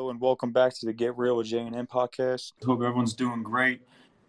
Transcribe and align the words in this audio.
Hello 0.00 0.08
and 0.08 0.18
welcome 0.18 0.50
back 0.50 0.72
to 0.72 0.86
the 0.86 0.94
Get 0.94 1.18
Real 1.18 1.36
with 1.36 1.48
J 1.48 1.58
and 1.58 1.76
M 1.76 1.86
podcast. 1.86 2.52
Hope 2.64 2.80
everyone's 2.80 3.12
doing 3.12 3.42
great. 3.42 3.82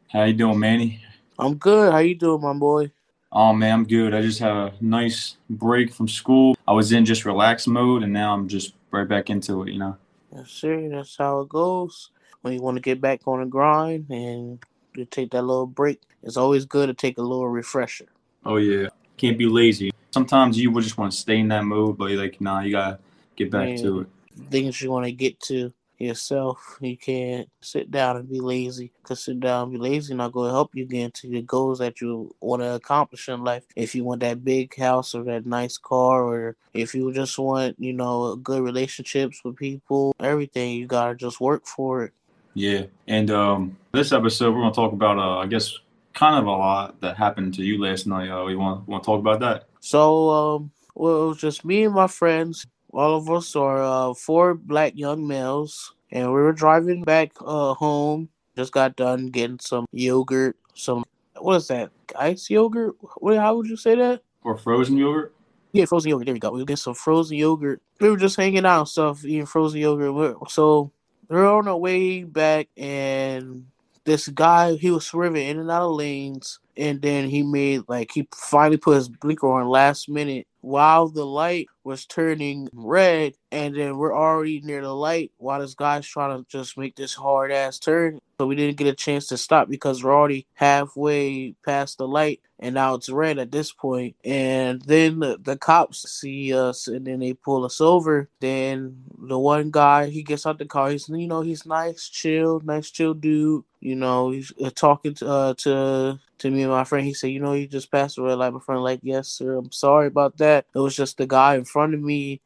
How 0.09 0.25
you 0.25 0.33
doing, 0.33 0.59
Manny? 0.59 1.01
I'm 1.39 1.55
good. 1.55 1.93
How 1.93 1.99
you 1.99 2.13
doing, 2.13 2.41
my 2.41 2.51
boy? 2.51 2.91
Oh 3.31 3.53
man, 3.53 3.73
I'm 3.75 3.85
good. 3.85 4.13
I 4.13 4.21
just 4.21 4.39
had 4.39 4.51
a 4.51 4.73
nice 4.81 5.37
break 5.49 5.93
from 5.93 6.09
school. 6.09 6.57
I 6.67 6.73
was 6.73 6.91
in 6.91 7.05
just 7.05 7.23
relax 7.23 7.67
mode, 7.67 8.03
and 8.03 8.11
now 8.11 8.33
I'm 8.33 8.49
just 8.49 8.73
right 8.91 9.07
back 9.07 9.29
into 9.29 9.63
it. 9.63 9.71
You 9.71 9.79
know. 9.79 9.97
Yes, 10.35 10.49
sir. 10.49 10.89
That's 10.89 11.15
how 11.15 11.39
it 11.39 11.47
goes. 11.47 12.09
When 12.41 12.53
you 12.53 12.59
want 12.59 12.75
to 12.75 12.81
get 12.81 12.99
back 12.99 13.25
on 13.25 13.39
the 13.39 13.45
grind 13.45 14.07
and 14.09 14.59
you 14.97 15.05
take 15.05 15.31
that 15.31 15.43
little 15.43 15.67
break, 15.67 16.01
it's 16.21 16.35
always 16.35 16.65
good 16.65 16.87
to 16.87 16.93
take 16.93 17.17
a 17.17 17.21
little 17.21 17.47
refresher. 17.47 18.07
Oh 18.45 18.57
yeah, 18.57 18.89
can't 19.15 19.37
be 19.37 19.45
lazy. 19.45 19.91
Sometimes 20.11 20.59
you 20.59 20.69
would 20.71 20.83
just 20.83 20.97
want 20.97 21.13
to 21.13 21.17
stay 21.17 21.39
in 21.39 21.47
that 21.47 21.63
mode, 21.63 21.97
but 21.97 22.07
you're 22.07 22.21
like, 22.21 22.41
nah, 22.41 22.59
you 22.59 22.71
gotta 22.71 22.99
get 23.37 23.49
back 23.49 23.69
Man. 23.69 23.77
to 23.77 23.99
it. 24.01 24.07
Things 24.49 24.81
you 24.81 24.91
want 24.91 25.05
to 25.05 25.11
get 25.11 25.39
to 25.41 25.73
yourself. 26.01 26.77
You 26.81 26.97
can't 26.97 27.49
sit 27.61 27.91
down 27.91 28.17
and 28.17 28.29
be 28.29 28.39
lazy. 28.39 28.91
Cause 29.03 29.23
sit 29.23 29.39
down 29.39 29.63
and 29.63 29.71
be 29.73 29.77
lazy 29.77 30.13
not 30.13 30.31
going 30.31 30.49
to 30.49 30.53
help 30.53 30.75
you 30.75 30.85
get 30.85 31.13
to 31.15 31.27
your 31.27 31.43
goals 31.43 31.79
that 31.79 32.01
you 32.01 32.33
want 32.41 32.61
to 32.61 32.73
accomplish 32.73 33.29
in 33.29 33.43
life. 33.43 33.63
If 33.75 33.95
you 33.95 34.03
want 34.03 34.21
that 34.21 34.43
big 34.43 34.75
house 34.75 35.13
or 35.13 35.23
that 35.25 35.45
nice 35.45 35.77
car, 35.77 36.23
or 36.23 36.55
if 36.73 36.93
you 36.95 37.11
just 37.13 37.37
want, 37.37 37.79
you 37.79 37.93
know, 37.93 38.35
good 38.37 38.63
relationships 38.63 39.41
with 39.43 39.55
people, 39.55 40.13
everything 40.19 40.77
you 40.77 40.87
gotta 40.87 41.15
just 41.15 41.39
work 41.39 41.65
for 41.65 42.03
it. 42.05 42.13
Yeah, 42.53 42.85
and 43.07 43.31
um, 43.31 43.77
this 43.93 44.11
episode 44.11 44.53
we're 44.53 44.61
gonna 44.61 44.73
talk 44.73 44.91
about, 44.91 45.17
uh, 45.17 45.37
I 45.37 45.47
guess, 45.47 45.77
kind 46.13 46.37
of 46.37 46.45
a 46.45 46.51
lot 46.51 46.99
that 47.01 47.15
happened 47.15 47.53
to 47.55 47.63
you 47.63 47.81
last 47.81 48.07
night. 48.07 48.29
Uh, 48.29 48.43
we 48.43 48.55
want 48.55 48.87
want 48.87 49.03
to 49.03 49.05
talk 49.05 49.19
about 49.19 49.39
that. 49.39 49.65
So, 49.79 50.29
um, 50.29 50.71
well, 50.95 51.23
it 51.23 51.27
was 51.27 51.37
just 51.37 51.63
me 51.63 51.85
and 51.85 51.95
my 51.95 52.07
friends. 52.07 52.65
All 52.93 53.15
of 53.15 53.29
us 53.29 53.55
are 53.55 53.81
uh, 53.81 54.13
four 54.13 54.53
black 54.53 54.93
young 54.95 55.27
males, 55.27 55.95
and 56.11 56.27
we 56.27 56.41
were 56.41 56.53
driving 56.53 57.03
back 57.03 57.31
uh, 57.39 57.73
home. 57.73 58.29
Just 58.55 58.73
got 58.73 58.97
done 58.97 59.27
getting 59.27 59.59
some 59.59 59.85
yogurt, 59.91 60.57
some 60.73 61.05
what 61.41 61.55
is 61.55 61.67
that? 61.67 61.91
Ice 62.17 62.49
yogurt? 62.49 62.95
What? 63.17 63.37
How 63.37 63.55
would 63.55 63.67
you 63.67 63.77
say 63.77 63.95
that? 63.95 64.21
Or 64.43 64.57
frozen 64.57 64.97
yogurt. 64.97 65.33
Yeah, 65.71 65.85
frozen 65.85 66.09
yogurt. 66.09 66.25
There 66.25 66.33
we 66.33 66.39
go. 66.39 66.51
We 66.51 66.65
get 66.65 66.79
some 66.79 66.93
frozen 66.93 67.37
yogurt. 67.37 67.81
We 67.99 68.09
were 68.09 68.17
just 68.17 68.35
hanging 68.35 68.65
out 68.65 68.79
and 68.79 68.87
stuff, 68.87 69.23
eating 69.23 69.45
frozen 69.45 69.79
yogurt. 69.79 70.37
So 70.49 70.91
we're 71.29 71.49
on 71.49 71.67
our 71.67 71.77
way 71.77 72.23
back, 72.23 72.67
and 72.77 73.65
this 74.03 74.27
guy 74.27 74.75
he 74.75 74.91
was 74.91 75.05
swerving 75.05 75.47
in 75.47 75.59
and 75.59 75.71
out 75.71 75.89
of 75.89 75.95
lanes, 75.95 76.59
and 76.75 77.01
then 77.01 77.29
he 77.29 77.43
made 77.43 77.83
like 77.87 78.11
he 78.11 78.27
finally 78.35 78.77
put 78.77 78.95
his 78.95 79.09
blinker 79.09 79.47
on 79.47 79.67
last 79.67 80.09
minute 80.09 80.47
while 80.61 81.07
the 81.09 81.25
light 81.25 81.67
was 81.83 82.05
turning 82.05 82.69
red, 82.73 83.33
and 83.51 83.75
then 83.75 83.97
we're 83.97 84.15
already 84.15 84.61
near 84.61 84.81
the 84.81 84.93
light 84.93 85.31
while 85.37 85.59
this 85.59 85.73
guy's 85.73 86.07
trying 86.07 86.37
to 86.37 86.49
just 86.49 86.77
make 86.77 86.95
this 86.95 87.13
hard 87.13 87.51
ass 87.51 87.79
turn. 87.79 88.19
So 88.39 88.47
we 88.47 88.55
didn't 88.55 88.77
get 88.77 88.87
a 88.87 88.95
chance 88.95 89.27
to 89.27 89.37
stop 89.37 89.69
because 89.69 90.03
we're 90.03 90.15
already 90.15 90.47
halfway 90.55 91.55
past 91.63 91.97
the 91.97 92.07
light 92.07 92.41
and 92.61 92.75
now 92.75 92.93
it's 92.93 93.09
red 93.09 93.39
at 93.39 93.51
this 93.51 93.71
point. 93.73 94.15
And 94.23 94.81
then 94.83 95.19
the, 95.19 95.37
the 95.41 95.57
cops 95.57 96.09
see 96.09 96.53
us 96.53 96.87
and 96.87 97.05
then 97.05 97.19
they 97.19 97.33
pull 97.33 97.65
us 97.65 97.81
over. 97.81 98.29
Then 98.39 99.03
the 99.17 99.37
one 99.37 99.71
guy 99.71 100.09
he 100.09 100.23
gets 100.23 100.45
out 100.45 100.59
the 100.59 100.65
car. 100.65 100.91
He's 100.91 101.09
you 101.09 101.27
know 101.27 101.41
he's 101.41 101.65
nice, 101.65 102.07
chill, 102.07 102.61
nice, 102.63 102.91
chill 102.91 103.15
dude. 103.15 103.63
You 103.79 103.95
know 103.95 104.29
he's 104.29 104.53
uh, 104.63 104.69
talking 104.73 105.15
to 105.15 105.27
uh, 105.27 105.53
to 105.55 106.19
to 106.41 106.51
me 106.51 106.63
and 106.63 106.71
my 106.71 106.83
friend. 106.83 107.05
He 107.05 107.13
said, 107.13 107.27
you 107.27 107.39
know, 107.39 107.53
you 107.53 107.67
just 107.67 107.91
passed 107.91 108.17
red 108.17 108.35
light. 108.35 108.53
My 108.53 108.59
friend 108.59 108.83
like, 108.83 108.99
yes 109.03 109.29
sir. 109.29 109.57
I'm 109.57 109.71
sorry 109.71 110.07
about 110.07 110.37
that. 110.37 110.65
It 110.75 110.79
was 110.79 110.95
just 110.95 111.17
the 111.17 111.27
guy 111.27 111.55
in 111.55 111.65
front 111.65 111.93
of 111.93 112.01
me 112.01 112.41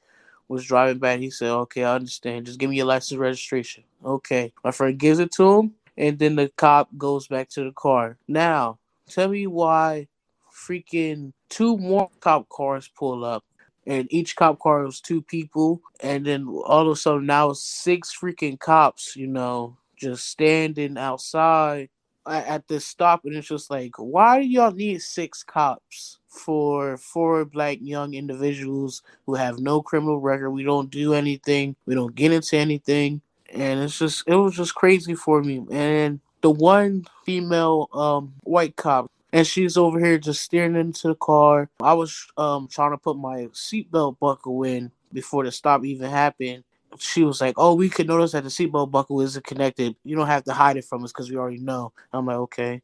was 0.47 0.65
driving 0.65 0.99
back. 0.99 1.19
He 1.19 1.29
said, 1.29 1.49
okay, 1.49 1.83
I 1.83 1.95
understand. 1.95 2.45
Just 2.45 2.59
give 2.59 2.69
me 2.69 2.77
your 2.77 2.85
license 2.85 3.17
registration. 3.17 3.83
Okay. 4.03 4.53
My 4.63 4.71
friend 4.71 4.97
gives 4.97 5.19
it 5.19 5.31
to 5.33 5.59
him. 5.59 5.73
And 5.97 6.19
then 6.19 6.35
the 6.35 6.51
cop 6.57 6.89
goes 6.97 7.27
back 7.27 7.49
to 7.49 7.63
the 7.63 7.71
car. 7.71 8.17
Now, 8.27 8.79
tell 9.07 9.29
me 9.29 9.47
why 9.47 10.07
freaking 10.53 11.31
two 11.49 11.77
more 11.77 12.09
cop 12.19 12.49
cars 12.49 12.89
pull 12.95 13.23
up. 13.23 13.43
And 13.87 14.11
each 14.11 14.35
cop 14.35 14.59
car 14.59 14.83
was 14.83 14.99
two 14.99 15.21
people. 15.21 15.81
And 16.01 16.25
then 16.25 16.47
all 16.47 16.87
of 16.87 16.89
a 16.89 16.95
sudden 16.95 17.27
now 17.27 17.53
six 17.53 18.15
freaking 18.15 18.59
cops, 18.59 19.15
you 19.15 19.27
know, 19.27 19.77
just 19.95 20.27
standing 20.27 20.97
outside 20.97 21.89
at 22.27 22.67
this 22.67 22.85
stop. 22.85 23.25
And 23.25 23.35
it's 23.35 23.47
just 23.47 23.69
like, 23.69 23.91
why 23.97 24.41
do 24.41 24.47
y'all 24.47 24.71
need 24.71 25.01
six 25.01 25.43
cops? 25.43 26.19
For 26.27 26.97
four 26.97 27.45
black 27.45 27.77
young 27.79 28.13
individuals 28.13 29.03
who 29.25 29.35
have 29.35 29.59
no 29.59 29.81
criminal 29.81 30.19
record, 30.19 30.51
we 30.51 30.63
don't 30.63 30.89
do 30.89 31.13
anything, 31.13 31.77
we 31.85 31.95
don't 31.95 32.13
get 32.13 32.33
into 32.33 32.57
anything, 32.57 33.21
and 33.53 33.79
it's 33.79 33.97
just 33.97 34.25
it 34.27 34.35
was 34.35 34.53
just 34.53 34.75
crazy 34.75 35.15
for 35.15 35.41
me. 35.41 35.65
And 35.71 36.19
the 36.41 36.51
one 36.51 37.05
female 37.25 37.87
um 37.93 38.33
white 38.43 38.75
cop 38.75 39.09
and 39.35 39.45
she's 39.45 39.75
over 39.75 39.99
here 39.99 40.17
just 40.17 40.41
staring 40.41 40.77
into 40.77 41.09
the 41.09 41.15
car. 41.15 41.69
I 41.81 41.93
was 41.93 42.25
um 42.37 42.69
trying 42.69 42.91
to 42.91 42.97
put 42.97 43.17
my 43.17 43.47
seatbelt 43.47 44.17
buckle 44.19 44.63
in 44.63 44.91
before 45.11 45.43
the 45.43 45.51
stop 45.51 45.83
even 45.83 46.09
happened. 46.09 46.63
She 46.99 47.23
was 47.23 47.41
like, 47.41 47.55
"Oh, 47.57 47.75
we 47.75 47.89
could 47.89 48.07
notice 48.07 48.31
that 48.33 48.43
the 48.43 48.49
seatbelt 48.49 48.91
buckle 48.91 49.21
isn't 49.21 49.45
connected. 49.45 49.95
You 50.03 50.15
don't 50.15 50.27
have 50.27 50.43
to 50.45 50.53
hide 50.53 50.77
it 50.77 50.85
from 50.85 51.03
us 51.03 51.11
because 51.11 51.29
we 51.29 51.37
already 51.37 51.59
know." 51.59 51.93
I'm 52.13 52.25
like, 52.25 52.37
"Okay." 52.37 52.81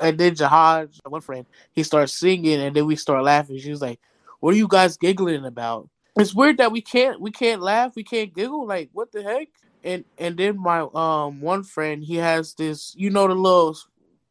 And 0.00 0.18
then 0.18 0.34
Jihad, 0.34 0.90
one 1.06 1.20
friend, 1.20 1.46
he 1.72 1.82
starts 1.82 2.12
singing, 2.12 2.60
and 2.60 2.74
then 2.74 2.86
we 2.86 2.96
start 2.96 3.24
laughing. 3.24 3.58
She 3.58 3.70
was 3.70 3.82
like, 3.82 4.00
"What 4.40 4.54
are 4.54 4.56
you 4.58 4.68
guys 4.68 4.96
giggling 4.96 5.44
about?" 5.44 5.88
It's 6.16 6.34
weird 6.34 6.58
that 6.58 6.72
we 6.72 6.80
can't 6.82 7.20
we 7.20 7.30
can't 7.30 7.62
laugh, 7.62 7.94
we 7.96 8.04
can't 8.04 8.34
giggle. 8.34 8.66
Like, 8.66 8.90
what 8.92 9.12
the 9.12 9.22
heck? 9.22 9.48
And 9.84 10.04
and 10.18 10.36
then 10.36 10.58
my 10.60 10.80
um 10.94 11.40
one 11.40 11.62
friend, 11.62 12.02
he 12.04 12.16
has 12.16 12.54
this, 12.54 12.94
you 12.96 13.10
know, 13.10 13.28
the 13.28 13.34
little 13.34 13.76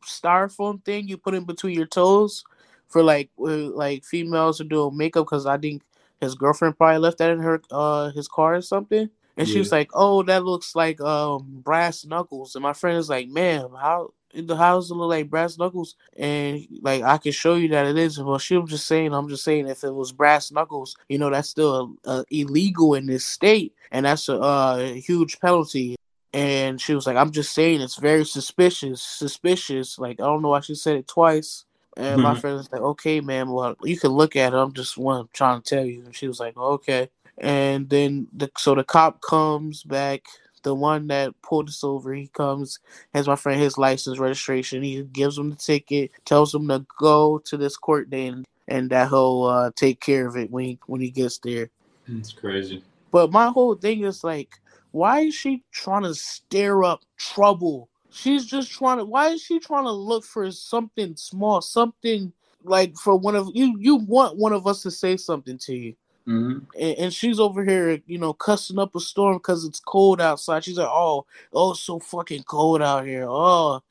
styrofoam 0.05 0.83
thing 0.83 1.07
you 1.07 1.17
put 1.17 1.33
in 1.35 1.45
between 1.45 1.75
your 1.75 1.85
toes 1.85 2.43
for 2.87 3.03
like 3.03 3.29
like 3.37 4.03
females 4.03 4.57
to 4.57 4.63
do 4.63 4.91
makeup 4.91 5.25
because 5.25 5.45
I 5.45 5.57
think 5.57 5.83
his 6.21 6.35
girlfriend 6.35 6.77
probably 6.77 6.99
left 6.99 7.17
that 7.17 7.31
in 7.31 7.39
her 7.39 7.61
uh 7.71 8.11
his 8.11 8.27
car 8.27 8.55
or 8.55 8.61
something. 8.61 9.09
And 9.37 9.47
she 9.47 9.59
was 9.59 9.71
like, 9.71 9.89
"Oh, 9.93 10.23
that 10.23 10.43
looks 10.43 10.75
like 10.75 11.01
um 11.01 11.47
brass 11.63 12.05
knuckles." 12.05 12.55
And 12.55 12.63
my 12.63 12.73
friend 12.73 12.97
is 12.97 13.09
like, 13.09 13.27
"Ma'am, 13.27 13.71
how 13.79 14.13
the 14.33 14.55
house 14.55 14.91
it 14.91 14.93
look 14.93 15.09
like 15.09 15.29
brass 15.29 15.57
knuckles?" 15.57 15.95
And 16.15 16.67
like 16.81 17.01
I 17.01 17.17
can 17.17 17.31
show 17.31 17.55
you 17.55 17.69
that 17.69 17.87
it 17.87 17.97
is. 17.97 18.21
Well, 18.21 18.37
she 18.37 18.57
was 18.57 18.69
just 18.69 18.87
saying, 18.87 19.13
I'm 19.13 19.29
just 19.29 19.43
saying, 19.43 19.67
if 19.67 19.83
it 19.83 19.93
was 19.93 20.11
brass 20.11 20.51
knuckles, 20.51 20.95
you 21.09 21.17
know, 21.17 21.29
that's 21.29 21.49
still 21.49 21.95
uh, 22.05 22.23
illegal 22.29 22.93
in 22.93 23.07
this 23.07 23.25
state, 23.25 23.73
and 23.91 24.05
that's 24.05 24.29
a 24.29 24.39
uh, 24.39 24.93
huge 24.93 25.39
penalty. 25.39 25.95
And 26.33 26.79
she 26.79 26.93
was 26.93 27.07
like, 27.07 27.17
I'm 27.17 27.31
just 27.31 27.53
saying, 27.53 27.81
it's 27.81 27.97
very 27.97 28.25
suspicious, 28.25 29.01
suspicious. 29.01 29.97
Like 29.97 30.19
I 30.19 30.25
don't 30.25 30.41
know 30.41 30.49
why 30.49 30.59
she 30.59 30.75
said 30.75 30.97
it 30.97 31.07
twice. 31.07 31.65
And 31.97 32.21
my 32.21 32.33
Mhm. 32.33 32.39
friend 32.39 32.57
was 32.57 32.71
like, 32.71 32.81
"Okay, 32.81 33.21
ma'am. 33.21 33.49
Well, 33.51 33.75
you 33.83 33.97
can 33.99 34.11
look 34.11 34.35
at 34.35 34.53
it. 34.53 34.57
I'm 34.57 34.73
just 34.73 34.97
one 34.97 35.27
trying 35.33 35.61
to 35.61 35.75
tell 35.75 35.85
you." 35.85 36.03
And 36.05 36.15
she 36.15 36.27
was 36.27 36.39
like, 36.39 36.57
"Okay." 36.57 37.09
And 37.37 37.89
then 37.89 38.27
the 38.33 38.51
so 38.57 38.75
the 38.75 38.83
cop 38.83 39.21
comes 39.21 39.83
back. 39.83 40.23
The 40.63 40.75
one 40.75 41.07
that 41.07 41.33
pulled 41.41 41.69
us 41.69 41.83
over, 41.83 42.13
he 42.13 42.27
comes, 42.27 42.79
has 43.15 43.27
my 43.27 43.35
friend 43.35 43.59
his 43.59 43.77
license 43.79 44.19
registration. 44.19 44.83
He 44.83 45.03
gives 45.03 45.37
him 45.37 45.49
the 45.49 45.55
ticket, 45.55 46.11
tells 46.25 46.53
him 46.53 46.67
to 46.67 46.85
go 46.99 47.39
to 47.45 47.57
this 47.57 47.77
court 47.77 48.09
day, 48.11 48.27
and, 48.27 48.45
and 48.67 48.89
that 48.91 49.09
he'll 49.09 49.43
uh, 49.45 49.71
take 49.75 49.99
care 50.01 50.27
of 50.27 50.37
it 50.37 50.51
when 50.51 50.65
he 50.65 50.79
when 50.85 51.01
he 51.01 51.09
gets 51.09 51.39
there. 51.39 51.69
It's 52.07 52.31
crazy. 52.33 52.83
But 53.11 53.31
my 53.31 53.49
whole 53.49 53.75
thing 53.75 54.03
is 54.03 54.23
like, 54.23 54.49
why 54.91 55.21
is 55.21 55.35
she 55.35 55.63
trying 55.71 56.03
to 56.03 56.15
stir 56.15 56.83
up 56.83 57.01
trouble? 57.17 57.89
She's 58.11 58.45
just 58.45 58.71
trying 58.71 58.97
to. 58.97 59.05
Why 59.05 59.29
is 59.29 59.41
she 59.41 59.59
trying 59.59 59.85
to 59.85 59.91
look 59.91 60.25
for 60.25 60.51
something 60.51 61.15
small, 61.15 61.61
something 61.61 62.33
like 62.63 62.95
for 62.97 63.15
one 63.15 63.35
of 63.37 63.49
you? 63.53 63.77
You 63.79 63.95
want 63.95 64.37
one 64.37 64.51
of 64.51 64.67
us 64.67 64.83
to 64.83 64.91
say 64.91 65.15
something 65.15 65.57
to 65.59 65.73
you, 65.75 65.95
hmm 66.25 66.59
and, 66.77 66.97
and 66.97 67.13
she's 67.13 67.39
over 67.39 67.63
here, 67.63 68.01
you 68.05 68.17
know, 68.17 68.33
cussing 68.33 68.79
up 68.79 68.95
a 68.95 68.99
storm 68.99 69.37
because 69.37 69.63
it's 69.63 69.79
cold 69.79 70.19
outside. 70.19 70.65
She's 70.65 70.77
like, 70.77 70.89
"Oh, 70.91 71.25
oh, 71.53 71.73
so 71.73 71.99
fucking 71.99 72.43
cold 72.43 72.81
out 72.81 73.05
here. 73.05 73.25
Oh, 73.27 73.81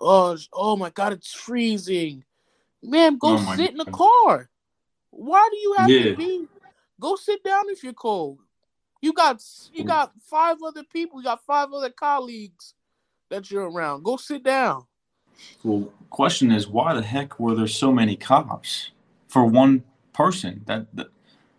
oh, 0.00 0.38
oh 0.54 0.76
my 0.76 0.88
god, 0.88 1.12
it's 1.12 1.34
freezing." 1.34 2.24
Man, 2.82 3.18
go 3.18 3.36
Oh 3.36 3.54
sit 3.56 3.72
in 3.72 3.76
the 3.76 3.84
God. 3.84 3.92
car. 3.92 4.50
Why 5.10 5.46
do 5.50 5.58
you 5.58 5.74
have 5.78 5.90
Yeah. 5.90 6.10
to 6.12 6.16
be? 6.16 6.46
Go 6.98 7.16
sit 7.16 7.44
down 7.44 7.68
if 7.68 7.84
you're 7.84 7.92
cold. 7.92 8.38
You 9.02 9.12
got 9.12 9.42
you 9.74 9.84
got 9.84 10.12
five 10.30 10.56
other 10.66 10.82
people. 10.82 11.20
You 11.20 11.24
got 11.24 11.44
five 11.44 11.72
other 11.72 11.90
colleagues 11.90 12.72
that 13.30 13.50
you're 13.50 13.70
around. 13.70 14.02
Go 14.02 14.16
sit 14.16 14.42
down. 14.42 14.84
Well, 15.62 15.92
question 16.10 16.50
is, 16.50 16.66
why 16.66 16.94
the 16.94 17.02
heck 17.02 17.38
were 17.38 17.54
there 17.54 17.66
so 17.66 17.92
many 17.92 18.16
cops 18.16 18.90
for 19.28 19.44
one 19.44 19.84
person? 20.12 20.62
That, 20.66 20.86
that 20.94 21.08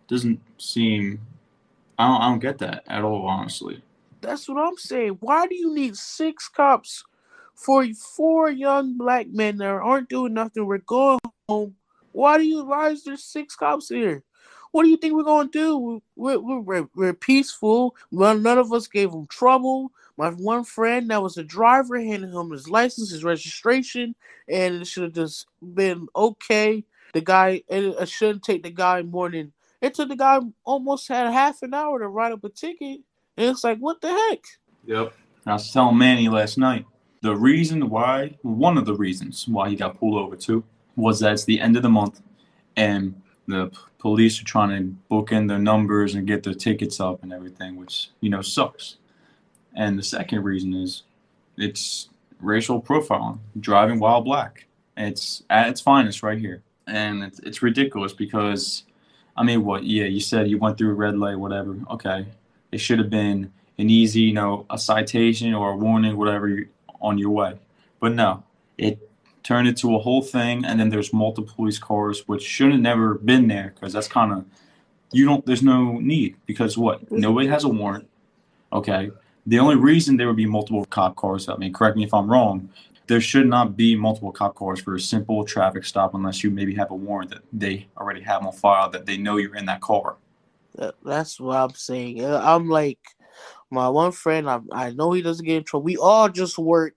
doesn't 0.08 0.40
seem. 0.58 1.20
I 1.98 2.08
don't, 2.08 2.20
I 2.20 2.28
don't 2.28 2.38
get 2.38 2.58
that 2.58 2.84
at 2.86 3.04
all, 3.04 3.26
honestly. 3.26 3.82
That's 4.20 4.48
what 4.48 4.58
I'm 4.58 4.76
saying. 4.76 5.18
Why 5.20 5.46
do 5.46 5.54
you 5.54 5.74
need 5.74 5.96
six 5.96 6.48
cops 6.48 7.04
for 7.54 7.86
four 7.94 8.50
young 8.50 8.96
black 8.96 9.28
men 9.28 9.58
that 9.58 9.66
aren't 9.68 10.08
doing 10.08 10.34
nothing? 10.34 10.66
We're 10.66 10.78
going 10.78 11.20
home. 11.48 11.76
Why 12.12 12.38
do 12.38 12.44
you? 12.44 12.64
Why 12.64 12.90
is 12.90 13.04
there 13.04 13.16
six 13.16 13.54
cops 13.54 13.88
here? 13.88 14.24
What 14.72 14.82
do 14.82 14.88
you 14.88 14.96
think 14.96 15.14
we're 15.14 15.22
gonna 15.22 15.48
do? 15.48 16.00
We're 16.16 16.38
we're, 16.38 16.60
we're, 16.60 16.88
we're 16.94 17.14
peaceful. 17.14 17.94
None 18.10 18.46
of 18.46 18.72
us 18.72 18.86
gave 18.86 19.12
them 19.12 19.26
trouble. 19.28 19.92
My 20.18 20.30
one 20.30 20.64
friend 20.64 21.08
that 21.10 21.22
was 21.22 21.38
a 21.38 21.44
driver 21.44 21.98
handed 21.98 22.34
him 22.34 22.50
his 22.50 22.68
license, 22.68 23.12
his 23.12 23.22
registration, 23.22 24.16
and 24.48 24.82
it 24.82 24.86
should 24.86 25.04
have 25.04 25.12
just 25.12 25.46
been 25.62 26.08
okay. 26.16 26.84
The 27.14 27.20
guy, 27.20 27.62
it 27.68 28.08
shouldn't 28.08 28.42
take 28.42 28.64
the 28.64 28.70
guy 28.70 29.02
more 29.02 29.30
than 29.30 29.52
it 29.80 29.94
took 29.94 30.08
the 30.08 30.16
guy 30.16 30.40
almost 30.64 31.06
had 31.06 31.32
half 31.32 31.62
an 31.62 31.72
hour 31.72 32.00
to 32.00 32.08
write 32.08 32.32
up 32.32 32.42
a 32.42 32.48
ticket. 32.48 33.00
And 33.36 33.46
it's 33.46 33.62
like, 33.62 33.78
what 33.78 34.00
the 34.00 34.08
heck? 34.08 34.40
Yep. 34.86 35.14
I 35.46 35.52
was 35.52 35.72
telling 35.72 35.96
Manny 35.96 36.28
last 36.28 36.58
night 36.58 36.84
the 37.22 37.36
reason 37.36 37.88
why, 37.88 38.36
one 38.42 38.76
of 38.76 38.86
the 38.86 38.94
reasons 38.94 39.46
why 39.46 39.70
he 39.70 39.76
got 39.76 39.98
pulled 39.98 40.16
over 40.16 40.34
too, 40.34 40.64
was 40.96 41.20
that 41.20 41.32
it's 41.32 41.44
the 41.44 41.60
end 41.60 41.76
of 41.76 41.82
the 41.82 41.88
month 41.88 42.20
and 42.76 43.14
the 43.46 43.70
police 43.98 44.40
are 44.40 44.44
trying 44.44 44.76
to 44.76 44.84
book 45.08 45.30
in 45.30 45.46
their 45.46 45.58
numbers 45.58 46.16
and 46.16 46.26
get 46.26 46.42
their 46.42 46.54
tickets 46.54 46.98
up 46.98 47.22
and 47.22 47.32
everything, 47.32 47.76
which, 47.76 48.10
you 48.20 48.30
know, 48.30 48.42
sucks. 48.42 48.96
And 49.78 49.96
the 49.96 50.02
second 50.02 50.42
reason 50.42 50.74
is 50.74 51.04
it's 51.56 52.08
racial 52.40 52.82
profiling, 52.82 53.38
driving 53.58 54.00
while 54.00 54.20
black. 54.20 54.66
It's 54.96 55.44
at 55.48 55.68
its 55.68 55.80
finest 55.80 56.22
right 56.22 56.38
here. 56.38 56.62
And 56.88 57.22
it's, 57.22 57.38
it's 57.38 57.62
ridiculous 57.62 58.12
because, 58.12 58.82
I 59.36 59.44
mean, 59.44 59.64
what? 59.64 59.84
Yeah, 59.84 60.06
you 60.06 60.20
said 60.20 60.48
you 60.48 60.58
went 60.58 60.78
through 60.78 60.90
a 60.90 60.94
red 60.94 61.16
light, 61.16 61.38
whatever. 61.38 61.76
Okay. 61.90 62.26
It 62.72 62.78
should 62.78 62.98
have 62.98 63.08
been 63.08 63.52
an 63.78 63.88
easy, 63.88 64.22
you 64.22 64.32
know, 64.32 64.66
a 64.68 64.78
citation 64.78 65.54
or 65.54 65.70
a 65.70 65.76
warning, 65.76 66.16
whatever, 66.16 66.48
you, 66.48 66.68
on 67.00 67.16
your 67.16 67.30
way. 67.30 67.58
But 68.00 68.14
no, 68.14 68.42
it 68.76 69.08
turned 69.44 69.68
into 69.68 69.94
a 69.94 70.00
whole 70.00 70.22
thing, 70.22 70.64
and 70.64 70.80
then 70.80 70.88
there's 70.88 71.12
multiple 71.12 71.52
police 71.54 71.78
cars, 71.78 72.26
which 72.26 72.42
should 72.42 72.72
have 72.72 72.80
never 72.80 73.14
been 73.14 73.46
there 73.46 73.72
because 73.74 73.92
that's 73.92 74.08
kind 74.08 74.32
of 74.32 74.44
you 75.12 75.24
don't. 75.24 75.46
There's 75.46 75.62
no 75.62 75.98
need 75.98 76.36
because 76.46 76.76
what? 76.76 77.04
Mm-hmm. 77.06 77.20
Nobody 77.20 77.46
has 77.46 77.64
a 77.64 77.68
warrant. 77.68 78.08
Okay, 78.72 79.10
the 79.48 79.58
only 79.58 79.76
reason 79.76 80.16
there 80.16 80.26
would 80.26 80.36
be 80.36 80.44
multiple 80.44 80.84
cop 80.84 81.16
cars, 81.16 81.48
I 81.48 81.56
mean, 81.56 81.72
correct 81.72 81.96
me 81.96 82.04
if 82.04 82.12
I'm 82.12 82.30
wrong, 82.30 82.68
there 83.06 83.20
should 83.20 83.46
not 83.46 83.78
be 83.78 83.96
multiple 83.96 84.30
cop 84.30 84.54
cars 84.54 84.78
for 84.78 84.94
a 84.94 85.00
simple 85.00 85.42
traffic 85.42 85.86
stop 85.86 86.12
unless 86.12 86.44
you 86.44 86.50
maybe 86.50 86.74
have 86.74 86.90
a 86.90 86.94
warrant 86.94 87.30
that 87.30 87.42
they 87.50 87.88
already 87.96 88.20
have 88.20 88.44
on 88.44 88.52
file 88.52 88.90
that 88.90 89.06
they 89.06 89.16
know 89.16 89.38
you're 89.38 89.56
in 89.56 89.64
that 89.64 89.80
car. 89.80 90.16
That's 91.02 91.40
what 91.40 91.56
I'm 91.56 91.74
saying. 91.74 92.22
Uh, 92.22 92.42
I'm 92.44 92.68
like, 92.68 92.98
my 93.70 93.88
one 93.88 94.12
friend, 94.12 94.50
I, 94.50 94.60
I 94.70 94.90
know 94.90 95.12
he 95.12 95.22
doesn't 95.22 95.46
get 95.46 95.56
in 95.56 95.64
trouble. 95.64 95.84
We 95.84 95.96
all 95.96 96.28
just 96.28 96.58
work 96.58 96.96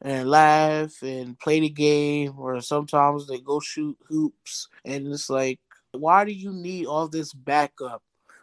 and 0.00 0.30
laugh 0.30 1.02
and 1.02 1.38
play 1.38 1.60
the 1.60 1.68
game, 1.68 2.38
or 2.38 2.58
sometimes 2.62 3.26
they 3.26 3.38
go 3.38 3.60
shoot 3.60 3.98
hoops. 4.08 4.68
And 4.86 5.12
it's 5.12 5.28
like, 5.28 5.60
why 5.92 6.24
do 6.24 6.32
you 6.32 6.52
need 6.52 6.86
all 6.86 7.06
this 7.06 7.34
backup 7.34 8.02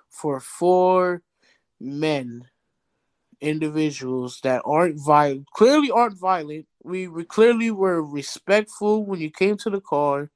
for 0.10 0.40
four 0.40 1.24
men 1.80 2.48
individuals 3.44 4.40
that 4.44 4.62
aren't 4.66 5.00
violent, 5.00 5.48
clearly 5.54 5.92
aren't 5.92 6.18
violent. 6.18 6.66
We, 6.84 7.08
we 7.08 7.24
clearly 7.26 7.72
were 7.72 8.02
respectful 8.02 9.06
when 9.06 9.20
you 9.20 9.30
came 9.30 9.58
to 9.58 9.70
the 9.70 9.82
car, 9.82 10.30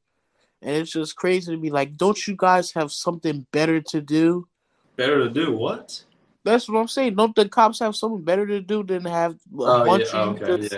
and 0.62 0.75
it's 0.75 0.92
just 0.92 1.15
crazy 1.15 1.51
to 1.51 1.57
be 1.59 1.69
like, 1.69 1.98
don't 1.98 2.27
you 2.27 2.36
guys 2.38 2.71
have 2.74 2.92
something 2.92 3.48
better 3.51 3.81
to 3.81 4.01
do? 4.01 4.48
Better 4.95 5.24
to 5.24 5.30
do 5.30 5.56
what? 5.56 6.04
That's 6.44 6.69
what 6.69 6.80
I'm 6.80 6.88
saying. 6.88 7.15
Don't 7.15 7.36
the 7.36 7.50
cops 7.50 7.80
have 7.80 7.95
something 7.95 8.24
better 8.24 8.48
to 8.48 8.62
do 8.62 8.83
than 8.83 9.04
have 9.06 9.33
a 9.33 9.38
oh, 9.60 9.86
bunch 9.86 10.06
yeah. 10.13 10.19
of 10.19 10.42
okay, 10.42 10.62
just, 10.62 10.74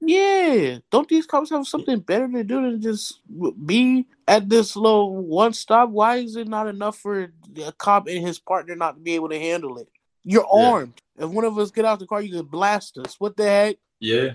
yeah. 0.00 0.64
yeah. 0.64 0.78
Don't 0.90 1.08
these 1.08 1.26
cops 1.26 1.50
have 1.50 1.66
something 1.66 2.00
better 2.00 2.28
to 2.28 2.44
do 2.44 2.62
than 2.62 2.82
just 2.82 3.20
be 3.64 4.06
at 4.26 4.48
this 4.48 4.74
little 4.74 5.16
one 5.16 5.52
stop? 5.52 5.90
Why 5.90 6.16
is 6.16 6.34
it 6.36 6.48
not 6.48 6.66
enough 6.66 6.98
for 6.98 7.32
a 7.64 7.72
cop 7.72 8.08
and 8.08 8.26
his 8.26 8.40
partner 8.40 8.74
not 8.74 8.96
to 8.96 9.00
be 9.00 9.14
able 9.14 9.28
to 9.28 9.38
handle 9.38 9.78
it? 9.78 9.88
You're 10.24 10.46
Yeah. 10.54 10.70
armed. 10.70 11.00
If 11.16 11.30
one 11.30 11.44
of 11.44 11.58
us 11.58 11.70
get 11.70 11.84
out 11.84 11.98
the 11.98 12.06
car, 12.06 12.22
you 12.22 12.32
could 12.36 12.50
blast 12.50 12.98
us. 12.98 13.16
What 13.18 13.36
the 13.36 13.44
heck? 13.44 13.76
Yeah. 14.00 14.32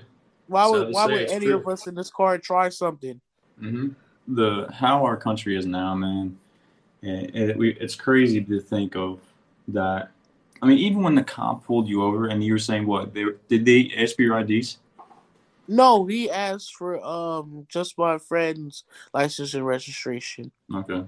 Why 0.47 0.67
would 0.67 0.93
why 0.93 1.05
would 1.05 1.29
any 1.29 1.47
true. 1.47 1.59
of 1.59 1.67
us 1.67 1.87
in 1.87 1.95
this 1.95 2.09
car 2.09 2.37
try 2.37 2.69
something? 2.69 3.19
hmm 3.59 3.89
The 4.27 4.69
how 4.73 5.03
our 5.03 5.17
country 5.17 5.57
is 5.57 5.65
now, 5.65 5.95
man. 5.95 6.37
It, 7.01 7.35
it, 7.35 7.57
we, 7.57 7.73
it's 7.75 7.95
crazy 7.95 8.43
to 8.43 8.59
think 8.59 8.95
of 8.95 9.19
that. 9.67 10.11
I 10.61 10.65
mean, 10.65 10.79
even 10.79 11.03
when 11.03 11.15
the 11.15 11.23
cop 11.23 11.63
pulled 11.65 11.87
you 11.87 12.03
over 12.03 12.27
and 12.27 12.43
you 12.43 12.53
were 12.53 12.59
saying 12.59 12.87
what 12.87 13.13
they 13.13 13.25
did 13.47 13.65
they 13.65 13.91
ask 13.97 14.15
for 14.15 14.23
your 14.23 14.39
IDs? 14.39 14.79
No, 15.67 16.05
he 16.05 16.29
asked 16.31 16.75
for 16.75 17.03
um 17.03 17.65
just 17.69 17.97
my 17.97 18.17
friend's 18.17 18.83
license 19.13 19.53
and 19.53 19.65
registration. 19.65 20.51
Okay. 20.73 21.03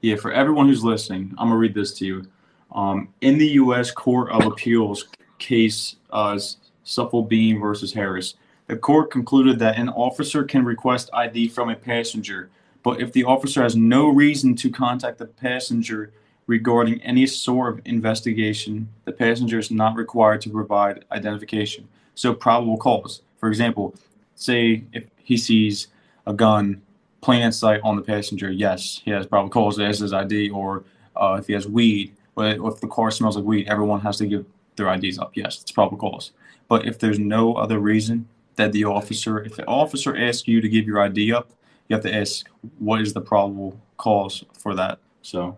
Yeah, 0.00 0.16
for 0.16 0.32
everyone 0.32 0.66
who's 0.68 0.84
listening, 0.84 1.34
I'm 1.38 1.48
gonna 1.48 1.56
read 1.56 1.74
this 1.74 1.92
to 1.98 2.04
you. 2.04 2.26
Um, 2.72 3.08
in 3.20 3.38
the 3.38 3.48
U.S. 3.48 3.90
Court 3.90 4.30
of 4.30 4.44
Appeals 4.44 5.06
case, 5.38 5.96
uh, 6.10 6.38
Suffolk 6.84 7.28
Bean 7.28 7.60
versus 7.60 7.92
Harris, 7.92 8.34
the 8.66 8.76
court 8.76 9.10
concluded 9.10 9.58
that 9.60 9.78
an 9.78 9.88
officer 9.90 10.42
can 10.44 10.64
request 10.64 11.10
ID 11.12 11.48
from 11.48 11.70
a 11.70 11.76
passenger, 11.76 12.50
but 12.82 13.00
if 13.00 13.12
the 13.12 13.24
officer 13.24 13.62
has 13.62 13.76
no 13.76 14.08
reason 14.08 14.54
to 14.56 14.70
contact 14.70 15.18
the 15.18 15.26
passenger 15.26 16.12
regarding 16.46 17.00
any 17.02 17.26
sort 17.26 17.72
of 17.72 17.80
investigation, 17.84 18.88
the 19.04 19.12
passenger 19.12 19.58
is 19.58 19.70
not 19.70 19.96
required 19.96 20.40
to 20.42 20.50
provide 20.50 21.04
identification. 21.12 21.88
So, 22.14 22.34
probable 22.34 22.76
cause. 22.76 23.22
For 23.38 23.48
example, 23.48 23.94
say 24.34 24.84
if 24.92 25.04
he 25.22 25.36
sees 25.36 25.88
a 26.26 26.32
gun 26.32 26.82
plain 27.20 27.42
in 27.42 27.52
sight 27.52 27.80
on 27.82 27.96
the 27.96 28.02
passenger, 28.02 28.50
yes, 28.50 29.00
he 29.04 29.10
has 29.10 29.26
probable 29.26 29.50
cause. 29.50 29.76
There's 29.76 29.98
his 29.98 30.12
ID, 30.12 30.50
or 30.50 30.84
uh, 31.14 31.36
if 31.38 31.46
he 31.46 31.52
has 31.52 31.66
weed, 31.66 32.14
but 32.36 32.58
if 32.58 32.80
the 32.80 32.86
car 32.86 33.10
smells 33.10 33.36
like 33.36 33.44
weed, 33.44 33.66
everyone 33.66 34.00
has 34.02 34.18
to 34.18 34.26
give 34.26 34.44
their 34.76 34.92
IDs 34.92 35.18
up. 35.18 35.32
Yes, 35.34 35.60
it's 35.62 35.72
probable 35.72 35.96
cause. 35.96 36.30
But 36.68 36.86
if 36.86 36.98
there's 36.98 37.18
no 37.18 37.54
other 37.54 37.80
reason 37.80 38.28
that 38.56 38.72
the 38.72 38.84
officer, 38.84 39.42
if 39.42 39.56
the 39.56 39.66
officer 39.66 40.16
asks 40.16 40.46
you 40.46 40.60
to 40.60 40.68
give 40.68 40.86
your 40.86 41.00
ID 41.00 41.32
up, 41.32 41.50
you 41.88 41.96
have 41.96 42.04
to 42.04 42.14
ask 42.14 42.46
what 42.78 43.00
is 43.00 43.14
the 43.14 43.22
probable 43.22 43.80
cause 43.96 44.44
for 44.52 44.74
that. 44.74 44.98
So, 45.22 45.56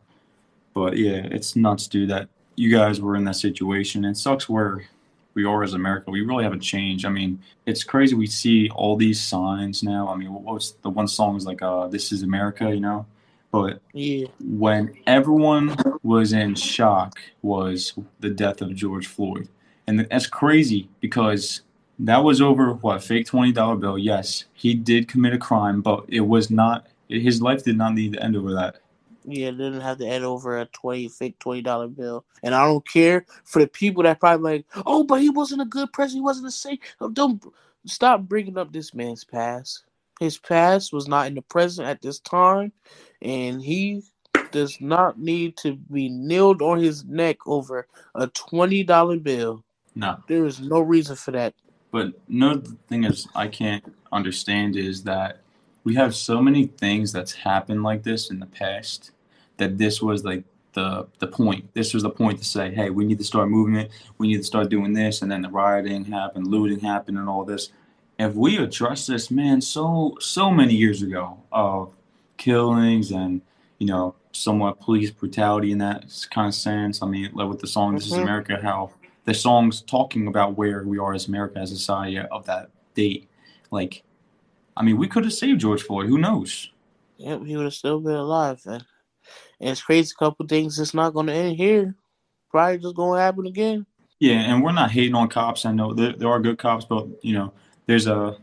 but 0.72 0.96
yeah, 0.96 1.26
it's 1.30 1.56
nuts, 1.56 1.88
dude. 1.88 2.10
That 2.10 2.28
you 2.54 2.70
guys 2.70 3.00
were 3.00 3.16
in 3.16 3.25
that 3.25 3.37
situation. 3.37 4.04
It 4.04 4.16
sucks 4.16 4.49
where 4.49 4.85
we 5.35 5.44
are 5.44 5.64
as 5.64 5.75
America. 5.75 6.12
We 6.12 6.20
really 6.20 6.44
haven't 6.44 6.61
changed. 6.61 7.04
I 7.04 7.08
mean, 7.08 7.42
it's 7.66 7.82
crazy. 7.82 8.14
We 8.14 8.26
see 8.26 8.70
all 8.70 8.97
these 8.97 9.20
signs 9.20 9.82
now. 9.82 10.08
I 10.08 10.16
mean, 10.16 10.32
what's 10.32 10.73
the 10.73 10.90
one 10.90 11.08
song 11.08 11.37
is 11.37 11.44
like, 11.44 11.61
uh, 11.61 11.88
"This 11.88 12.12
is 12.12 12.23
America," 12.23 12.73
you 12.73 12.80
know. 12.80 13.06
But 13.50 13.81
Yeah. 13.95 14.26
when 14.40 14.95
everyone 15.07 15.75
was 16.02 16.33
in 16.33 16.55
shock 16.55 17.19
was 17.43 17.95
the 18.21 18.31
death 18.31 18.61
of 18.61 18.75
George 18.75 19.07
Floyd. 19.07 19.49
And 19.87 20.00
that's 20.00 20.26
crazy 20.26 20.88
because 21.00 21.62
that 21.99 22.23
was 22.23 22.40
over 22.40 22.75
what 22.75 23.02
fake 23.02 23.26
twenty 23.26 23.52
dollar 23.52 23.76
bill. 23.76 23.99
Yes, 23.99 24.45
he 24.52 24.75
did 24.75 25.09
commit 25.09 25.33
a 25.33 25.38
crime, 25.38 25.81
but 25.81 26.05
it 26.09 26.21
was 26.21 26.50
not 26.50 26.87
his 27.09 27.40
life 27.40 27.64
did 27.64 27.78
not 27.78 27.95
need 27.95 28.12
to 28.12 28.23
end 28.23 28.37
over 28.37 28.52
that. 28.55 28.76
Yeah, 29.25 29.50
didn't 29.50 29.81
have 29.81 29.99
to 29.99 30.07
end 30.07 30.25
over 30.25 30.59
a 30.59 30.67
twenty 30.67 31.09
fake 31.09 31.38
twenty 31.38 31.62
dollar 31.62 31.88
bill. 31.88 32.25
And 32.43 32.55
I 32.55 32.64
don't 32.67 32.87
care 32.87 33.25
for 33.45 33.61
the 33.61 33.67
people 33.67 34.02
that 34.02 34.21
probably 34.21 34.59
like, 34.59 34.67
oh, 34.87 35.05
but 35.05 35.21
he 35.23 35.31
wasn't 35.31 35.62
a 35.62 35.67
good 35.67 35.93
president. 35.93 36.19
He 36.19 36.25
wasn't 36.25 36.49
a 36.49 36.50
saint. 36.50 36.81
Don't 37.14 37.43
stop 37.87 38.23
bringing 38.23 38.59
up 38.59 38.73
this 38.73 38.95
man's 38.95 39.25
past. 39.25 39.85
His 40.20 40.38
past 40.38 40.92
was 40.92 41.08
not 41.08 41.26
in 41.26 41.34
the 41.34 41.42
present 41.42 41.88
at 41.88 42.02
this 42.02 42.20
time, 42.20 42.72
and 43.22 43.62
he 43.62 44.02
does 44.50 44.80
not 44.80 45.18
need 45.18 45.56
to 45.58 45.76
be 45.76 46.08
kneeled 46.08 46.62
on 46.62 46.78
his 46.78 47.04
neck 47.04 47.38
over 47.46 47.87
a 48.14 48.26
twenty 48.28 48.82
dollar 48.82 49.18
bill. 49.18 49.64
No. 49.94 50.16
There 50.28 50.46
is 50.46 50.60
no 50.60 50.80
reason 50.80 51.16
for 51.16 51.32
that. 51.32 51.54
But 51.90 52.12
no 52.28 52.54
the 52.56 52.76
thing 52.88 53.04
is 53.04 53.28
I 53.34 53.48
can't 53.48 53.94
understand 54.12 54.76
is 54.76 55.04
that 55.04 55.40
we 55.84 55.94
have 55.94 56.14
so 56.14 56.42
many 56.42 56.66
things 56.66 57.12
that's 57.12 57.32
happened 57.32 57.82
like 57.82 58.02
this 58.02 58.30
in 58.30 58.40
the 58.40 58.46
past 58.46 59.12
that 59.56 59.78
this 59.78 60.02
was 60.02 60.25
like 60.25 60.44
the 60.75 61.06
the 61.18 61.26
point. 61.26 61.72
This 61.75 61.94
was 61.94 62.02
the 62.02 62.10
point 62.10 62.38
to 62.38 62.44
say, 62.44 62.72
hey, 62.75 62.90
we 62.90 63.04
need 63.04 63.18
to 63.18 63.25
start 63.25 63.48
moving 63.48 63.76
it. 63.76 63.90
We 64.18 64.28
need 64.28 64.38
to 64.38 64.44
start 64.44 64.68
doing 64.68 64.92
this, 64.92 65.22
and 65.22 65.30
then 65.30 65.42
the 65.42 65.50
rioting 65.50 66.04
happened, 66.04 66.46
looting 66.46 66.80
happened, 66.80 67.18
and 67.18 67.28
all 67.28 67.44
this. 67.44 67.70
If 68.18 68.34
we 68.34 68.58
addressed 68.58 69.06
this, 69.08 69.30
man, 69.30 69.60
so 69.60 70.16
so 70.20 70.50
many 70.50 70.75
years 70.75 71.02
ago 71.02 71.38
of 71.52 71.94
killings 72.37 73.12
and 73.12 73.40
you 73.78 73.87
know 73.87 74.14
somewhat 74.32 74.80
police 74.80 75.10
brutality 75.10 75.72
in 75.72 75.78
that 75.78 76.04
kind 76.30 76.48
of 76.48 76.54
sense. 76.54 77.02
I 77.02 77.06
mean, 77.06 77.30
like 77.32 77.48
with 77.48 77.60
the 77.60 77.66
song 77.66 77.94
"This 77.94 78.06
Is 78.06 78.12
Mhm. 78.14 78.22
America," 78.22 78.58
how 78.60 78.90
the 79.25 79.34
song's 79.34 79.82
talking 79.82 80.26
about 80.26 80.56
where 80.56 80.82
we 80.82 80.98
are 80.98 81.14
as 81.14 81.28
America, 81.28 81.58
as 81.58 81.70
a 81.70 81.76
society 81.76 82.18
of 82.18 82.46
that 82.46 82.70
date. 82.94 83.28
Like, 83.70 84.02
I 84.76 84.82
mean, 84.82 84.96
we 84.96 85.06
could 85.06 85.25
have 85.25 85.34
saved 85.34 85.60
George 85.60 85.82
Floyd. 85.82 86.08
Who 86.08 86.18
knows? 86.18 86.70
Yep, 87.18 87.44
he 87.44 87.56
would 87.56 87.64
have 87.64 87.75
still 87.75 88.00
been 88.00 88.14
alive. 88.14 88.60
And, 88.64 88.84
and 89.60 89.70
it's 89.70 89.82
crazy. 89.82 90.12
A 90.16 90.18
couple 90.18 90.46
things. 90.46 90.78
It's 90.78 90.94
not 90.94 91.12
going 91.12 91.26
to 91.26 91.32
end 91.34 91.56
here. 91.56 91.94
Probably 92.50 92.78
just 92.78 92.94
going 92.96 93.18
to 93.18 93.22
happen 93.22 93.46
again. 93.46 93.84
Yeah, 94.20 94.40
and 94.40 94.62
we're 94.62 94.72
not 94.72 94.90
hating 94.90 95.14
on 95.14 95.28
cops. 95.28 95.66
I 95.66 95.72
know 95.72 95.92
there, 95.92 96.14
there 96.14 96.28
are 96.28 96.40
good 96.40 96.58
cops, 96.58 96.84
but 96.87 97.06
you 97.22 97.34
know, 97.34 97.52
there's 97.88 98.07
a 98.07 98.37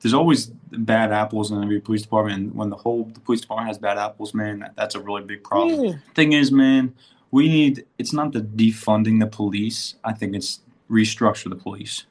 there's 0.00 0.14
always 0.14 0.46
bad 0.46 1.10
apples 1.10 1.50
in 1.50 1.62
every 1.62 1.80
police 1.80 2.02
department. 2.02 2.36
And 2.36 2.54
when 2.54 2.70
the 2.70 2.76
whole 2.76 3.10
the 3.12 3.20
police 3.20 3.40
department 3.40 3.68
has 3.68 3.78
bad 3.78 3.98
apples, 3.98 4.32
man, 4.32 4.60
that, 4.60 4.76
that's 4.76 4.94
a 4.94 5.00
really 5.00 5.22
big 5.22 5.42
problem. 5.42 5.84
Yeah. 5.84 5.92
Thing 6.14 6.32
is, 6.32 6.52
man, 6.52 6.94
we 7.32 7.48
need. 7.48 7.86
It's 7.98 8.12
not 8.12 8.32
the 8.32 8.42
defunding 8.42 9.18
the 9.18 9.26
police. 9.26 9.96
I 10.04 10.12
think 10.12 10.36
it's 10.36 10.60
restructure 10.88 11.48
the 11.48 11.56
police. 11.56 12.04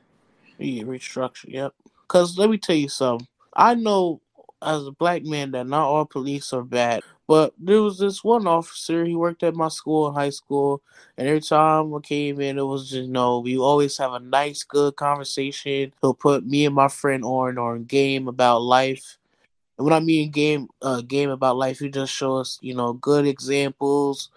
Yeah, 0.57 0.83
restructure. 0.83 1.45
Yep. 1.47 1.73
Because 2.07 2.37
let 2.37 2.49
me 2.49 2.57
tell 2.57 2.75
you 2.75 2.89
something. 2.89 3.27
I 3.55 3.75
know 3.75 4.19
as 4.61 4.85
a 4.85 4.91
black 4.91 5.23
man 5.23 5.51
that 5.51 5.67
not 5.67 5.85
all 5.85 6.05
police 6.05 6.51
are 6.53 6.63
bad, 6.63 7.01
but 7.29 7.53
there 7.59 7.83
was 7.83 7.99
this 7.99 8.23
one 8.23 8.47
officer. 8.47 9.05
He 9.05 9.15
worked 9.15 9.43
at 9.43 9.53
my 9.53 9.67
school 9.67 10.07
in 10.07 10.15
high 10.15 10.31
school, 10.31 10.81
and 11.15 11.27
every 11.27 11.41
time 11.41 11.93
I 11.93 11.99
came 11.99 12.41
in, 12.41 12.57
it 12.57 12.63
was 12.63 12.89
just 12.89 13.03
you 13.05 13.07
know 13.07 13.39
we 13.41 13.55
always 13.55 13.95
have 13.99 14.13
a 14.13 14.19
nice, 14.19 14.63
good 14.63 14.95
conversation. 14.95 15.93
He'll 16.01 16.15
put 16.15 16.43
me 16.43 16.65
and 16.65 16.73
my 16.73 16.87
friend 16.87 17.23
on 17.23 17.59
on 17.59 17.83
game 17.83 18.27
about 18.27 18.63
life. 18.63 19.19
And 19.77 19.85
when 19.85 19.93
I 19.93 19.99
mean 19.99 20.31
game, 20.31 20.69
uh, 20.81 21.01
game 21.01 21.29
about 21.29 21.57
life, 21.57 21.77
he 21.77 21.89
just 21.89 22.11
show 22.11 22.37
us 22.37 22.57
you 22.63 22.73
know 22.73 22.93
good 22.93 23.27
examples, 23.27 24.31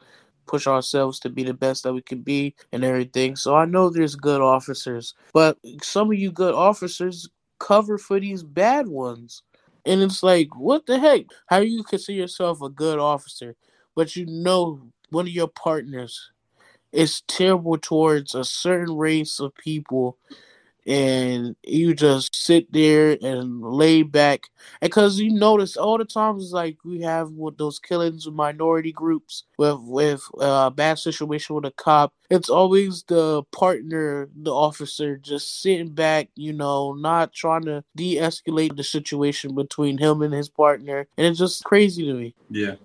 push 0.47 0.67
ourselves 0.67 1.19
to 1.21 1.31
be 1.31 1.45
the 1.45 1.55
best 1.55 1.85
that 1.85 1.95
we 1.95 2.03
can 2.03 2.21
be, 2.21 2.55
and 2.73 2.85
everything. 2.85 3.37
So 3.37 3.57
I 3.57 3.65
know 3.65 3.89
there's 3.89 4.17
good 4.17 4.43
officers, 4.43 5.15
but 5.33 5.57
some 5.81 6.13
of 6.13 6.19
you 6.19 6.31
good 6.31 6.55
officers 6.55 7.27
cover 7.59 7.97
for 7.97 8.21
these 8.21 8.43
bad 8.43 8.87
ones. 8.87 9.43
And 9.85 10.03
it's 10.03 10.23
like, 10.23 10.55
what 10.57 10.87
the 10.87 10.99
heck? 10.99 11.27
How 11.47 11.61
do 11.61 11.67
you 11.67 11.83
consider 11.83 12.19
yourself 12.19 12.63
a 12.63 12.69
good 12.69 12.99
officer, 12.99 13.57
but 13.95 14.17
you 14.17 14.27
know 14.27 14.81
one 15.11 15.27
of 15.27 15.33
your 15.33 15.49
partners 15.49 16.31
is 16.93 17.23
terrible 17.29 17.79
towards 17.79 18.35
a 18.35 18.45
certain 18.45 18.97
race 18.97 19.41
of 19.41 19.55
people, 19.57 20.19
and 20.87 21.57
you 21.63 21.95
just 21.95 22.35
sit 22.35 22.73
there 22.73 23.17
and 23.23 23.63
lay 23.63 24.03
back? 24.03 24.51
Because 24.81 25.19
you 25.19 25.33
notice 25.33 25.77
all 25.77 25.99
the 25.99 26.05
times, 26.05 26.53
like 26.53 26.79
we 26.85 27.01
have 27.03 27.31
with 27.31 27.59
those 27.59 27.79
killings 27.79 28.27
with 28.27 28.35
minority 28.35 28.93
groups, 28.93 29.45
with 29.59 29.79
with 29.81 30.23
a 30.39 30.43
uh, 30.43 30.71
bad 30.71 30.99
situation 30.99 31.55
with 31.55 31.65
a 31.65 31.71
cop, 31.73 32.13
it's 32.31 32.49
always 32.49 33.03
the 33.05 33.43
partner, 33.53 34.29
the 34.35 34.53
officer, 34.53 35.17
just 35.17 35.61
sitting 35.63 35.91
back, 35.91 36.29
you 36.35 36.53
know, 36.53 36.93
not 36.95 37.33
trying 37.33 37.65
to 37.65 37.85
de-escalate 37.97 38.77
the 38.77 38.85
situation 38.85 39.55
between 39.55 39.99
him 39.99 40.23
and 40.23 40.33
his 40.33 40.49
partner, 40.49 41.07
and 41.17 41.27
it's 41.27 41.39
just 41.39 41.65
crazy 41.65 42.05
to 42.07 42.15
me. 42.15 42.35
Yeah, 42.51 42.77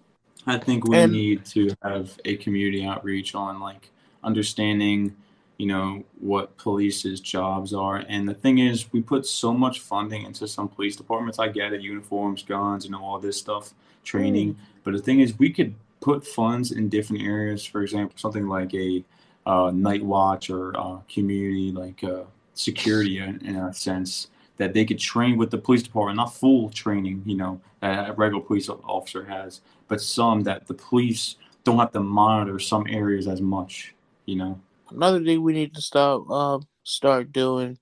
I 0.46 0.58
think 0.58 0.88
we 0.88 0.98
And- 0.98 1.13
need 1.13 1.46
to 1.46 1.74
have 1.82 2.20
a 2.25 2.36
community 2.38 2.86
outreach 2.86 3.36
on 3.36 3.60
like 3.60 3.89
understanding, 4.24 5.16
you 5.58 5.66
know, 5.66 6.04
what 6.20 6.56
police's 6.58 7.20
jobs 7.20 7.74
are. 7.74 7.98
And 8.08 8.28
the 8.28 8.34
thing 8.34 8.60
is, 8.60 8.92
we 8.94 9.02
put 9.02 9.26
so 9.26 9.54
much 9.54 9.80
funding 9.80 10.24
into 10.24 10.48
some 10.48 10.68
police 10.68 10.96
departments. 10.96 11.40
I 11.40 11.48
get 11.48 11.74
it, 11.74 11.82
uniforms, 11.82 12.44
guns, 12.44 12.86
you 12.86 12.92
know, 12.92 13.04
all 13.04 13.20
this 13.20 13.38
stuff, 13.38 13.74
training. 14.04 14.58
But 14.84 14.94
the 14.94 15.02
thing 15.02 15.20
is, 15.20 15.38
we 15.40 15.50
could 15.50 15.74
put 16.00 16.26
funds 16.26 16.72
in 16.72 16.90
different 16.90 17.24
areas. 17.24 17.66
For 17.66 17.82
example, 17.82 18.18
something 18.18 18.48
like 18.48 18.74
a 18.74 19.04
uh, 19.46 19.72
night 19.74 20.04
watch 20.04 20.50
or 20.50 20.78
uh, 20.78 21.00
community 21.12 21.72
like 21.72 22.04
uh, 22.04 22.24
security 22.54 23.20
in, 23.20 23.44
in 23.46 23.56
a 23.56 23.74
sense 23.74 24.28
that 24.58 24.74
they 24.74 24.86
could 24.86 25.00
train 25.00 25.38
with 25.38 25.52
the 25.52 25.58
police 25.58 25.84
department, 25.84 26.18
not 26.18 26.34
full 26.34 26.70
training, 26.70 27.24
you 27.26 27.38
know, 27.38 27.62
that 27.80 28.10
a 28.10 28.14
regular 28.14 28.44
police 28.44 28.70
officer 28.70 29.24
has, 29.24 29.62
but 29.88 30.02
some 30.02 30.44
that 30.44 30.68
the 30.68 30.74
police 30.74 31.36
don't 31.64 31.78
have 31.78 31.92
to 31.92 32.00
monitor 32.00 32.60
some 32.60 32.86
areas 32.90 33.28
as 33.28 33.42
much, 33.42 33.94
you 34.26 34.36
know. 34.36 34.60
Another 34.89 35.24
thing 35.24 35.44
we 35.44 35.53
need 35.53 35.74
to 35.75 35.82
start 35.82 36.29
um 36.29 36.67
start 36.84 37.32
doing 37.32 37.77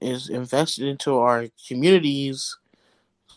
is 0.00 0.28
investing 0.28 0.86
into 0.88 1.16
our 1.18 1.46
communities 1.66 2.56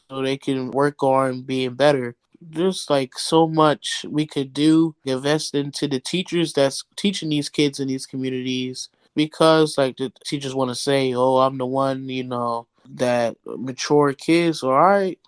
so 0.10 0.22
they 0.22 0.38
can 0.38 0.72
work 0.72 1.02
on 1.04 1.42
being 1.42 1.76
better. 1.76 2.16
There's 2.42 2.90
like 2.90 3.18
so 3.18 3.48
much 3.48 4.06
we 4.10 4.26
could 4.26 4.54
do. 4.54 4.96
Invest 5.06 5.56
into 5.56 5.88
the 5.88 6.00
teachers 6.00 6.54
that's 6.54 6.84
teaching 6.96 7.30
these 7.30 7.50
kids 7.50 7.80
in 7.80 7.88
these 7.88 8.06
communities 8.08 8.90
because 9.16 9.78
like 9.78 9.98
the 9.98 10.12
teachers 10.26 10.56
want 10.56 10.70
to 10.70 10.76
say, 10.76 11.14
"Oh, 11.14 11.38
I'm 11.38 11.58
the 11.58 11.66
one," 11.68 12.10
you 12.10 12.24
know, 12.24 12.68
that 12.90 13.38
mature 13.46 14.14
kids. 14.14 14.64
All 14.64 14.74
right, 14.74 15.20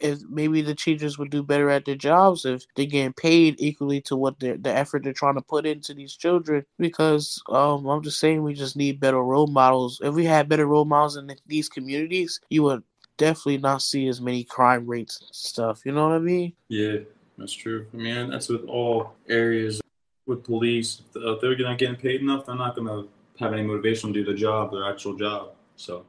if 0.00 0.20
maybe 0.28 0.62
the 0.62 0.74
teachers 0.74 1.18
would 1.18 1.30
do 1.30 1.42
better 1.42 1.70
at 1.70 1.84
their 1.84 1.94
jobs 1.94 2.44
if 2.44 2.64
they're 2.74 2.86
getting 2.86 3.12
paid 3.12 3.56
equally 3.58 4.00
to 4.02 4.16
what 4.16 4.40
the 4.40 4.58
effort 4.64 5.04
they're 5.04 5.12
trying 5.12 5.34
to 5.34 5.42
put 5.42 5.66
into 5.66 5.94
these 5.94 6.16
children. 6.16 6.64
Because 6.78 7.42
um, 7.50 7.86
I'm 7.86 8.02
just 8.02 8.18
saying 8.20 8.42
we 8.42 8.54
just 8.54 8.76
need 8.76 9.00
better 9.00 9.22
role 9.22 9.46
models. 9.46 10.00
If 10.02 10.14
we 10.14 10.24
had 10.24 10.48
better 10.48 10.66
role 10.66 10.84
models 10.84 11.16
in 11.16 11.30
these 11.46 11.68
communities, 11.68 12.40
you 12.48 12.62
would 12.64 12.82
definitely 13.16 13.58
not 13.58 13.82
see 13.82 14.08
as 14.08 14.20
many 14.20 14.44
crime 14.44 14.86
rates 14.86 15.20
and 15.20 15.34
stuff. 15.34 15.82
You 15.84 15.92
know 15.92 16.08
what 16.08 16.16
I 16.16 16.20
mean? 16.20 16.54
Yeah, 16.68 16.98
that's 17.36 17.52
true. 17.52 17.86
I 17.92 17.96
mean, 17.96 18.30
that's 18.30 18.48
with 18.48 18.64
all 18.64 19.12
areas 19.28 19.80
with 20.26 20.44
police. 20.44 21.02
If 21.14 21.40
they're 21.40 21.56
not 21.58 21.78
getting 21.78 21.96
paid 21.96 22.22
enough, 22.22 22.46
they're 22.46 22.54
not 22.54 22.74
going 22.74 22.88
to 22.88 23.08
have 23.38 23.52
any 23.52 23.62
motivation 23.62 24.12
to 24.12 24.24
do 24.24 24.24
the 24.24 24.36
job, 24.36 24.72
their 24.72 24.90
actual 24.90 25.16
job. 25.16 25.52
So, 25.76 26.04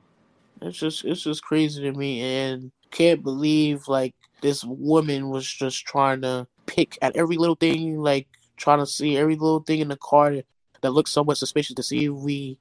It's 0.62 0.78
just 0.78 1.06
it's 1.06 1.24
just 1.24 1.44
crazy 1.44 1.82
to 1.82 1.92
me 1.94 2.22
and 2.22 2.72
can't 2.92 3.24
believe 3.24 3.88
like 3.88 4.14
this 4.42 4.64
woman 4.64 5.30
was 5.30 5.48
just 5.48 5.86
trying 5.86 6.22
to 6.22 6.48
pick 6.66 6.98
at 7.02 7.16
every 7.16 7.38
little 7.38 7.56
thing, 7.56 8.00
like 8.00 8.28
trying 8.58 8.80
to 8.80 8.86
see 8.86 9.18
every 9.18 9.36
little 9.36 9.62
thing 9.62 9.80
in 9.80 9.88
the 9.88 9.98
car 9.98 10.36
that, 10.82 10.92
looks 10.92 11.12
somewhat 11.12 11.38
suspicious 11.38 11.76
to 11.76 11.84
see 11.84 12.06
if 12.06 12.12
we 12.12 12.58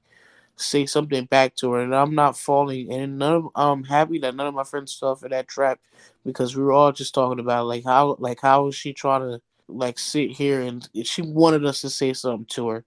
say 0.55 0.85
something 0.85 1.25
back 1.25 1.55
to 1.55 1.71
her. 1.71 1.81
And 1.81 1.95
I'm 1.95 2.13
not 2.13 2.37
falling 2.37 2.91
and 2.93 3.17
none 3.17 3.33
of 3.33 3.49
I'm 3.55 3.83
happy 3.83 4.19
that 4.19 4.35
none 4.35 4.47
of 4.47 4.53
my 4.53 4.63
friends 4.63 4.93
fell 4.93 5.15
for 5.15 5.27
that 5.29 5.47
trap 5.47 5.79
because 6.23 6.55
we 6.55 6.63
were 6.63 6.71
all 6.71 6.91
just 6.91 7.15
talking 7.15 7.39
about 7.39 7.65
like 7.65 7.83
how 7.83 8.15
like 8.19 8.39
how 8.41 8.67
is 8.67 8.75
she 8.75 8.93
trying 8.93 9.21
to 9.21 9.41
like 9.67 9.97
sit 9.97 10.31
here 10.31 10.61
and 10.61 10.87
she 11.03 11.23
wanted 11.23 11.65
us 11.65 11.81
to 11.81 11.89
say 11.89 12.13
something 12.13 12.45
to 12.45 12.67
her. 12.69 12.85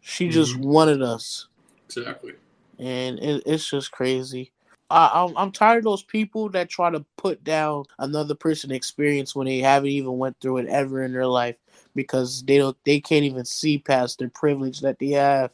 She 0.00 0.28
just 0.28 0.54
mm-hmm. 0.54 0.70
wanted 0.70 1.02
us 1.02 1.48
exactly. 1.84 2.32
and 2.78 3.18
it, 3.18 3.42
it's 3.44 3.68
just 3.68 3.92
crazy. 3.92 4.51
I, 4.92 5.24
I'm 5.24 5.36
I'm 5.36 5.52
tired 5.52 5.78
of 5.78 5.84
those 5.84 6.02
people 6.02 6.48
that 6.50 6.68
try 6.68 6.90
to 6.90 7.04
put 7.16 7.42
down 7.42 7.84
another 7.98 8.34
person's 8.34 8.74
experience 8.74 9.34
when 9.34 9.46
they 9.46 9.58
haven't 9.58 9.90
even 9.90 10.18
went 10.18 10.38
through 10.40 10.58
it 10.58 10.66
ever 10.68 11.02
in 11.02 11.12
their 11.12 11.26
life 11.26 11.56
because 11.94 12.42
they 12.42 12.58
don't 12.58 12.76
they 12.84 13.00
can't 13.00 13.24
even 13.24 13.44
see 13.44 13.78
past 13.78 14.18
their 14.18 14.28
privilege 14.28 14.80
that 14.80 14.98
they 14.98 15.10
have. 15.10 15.50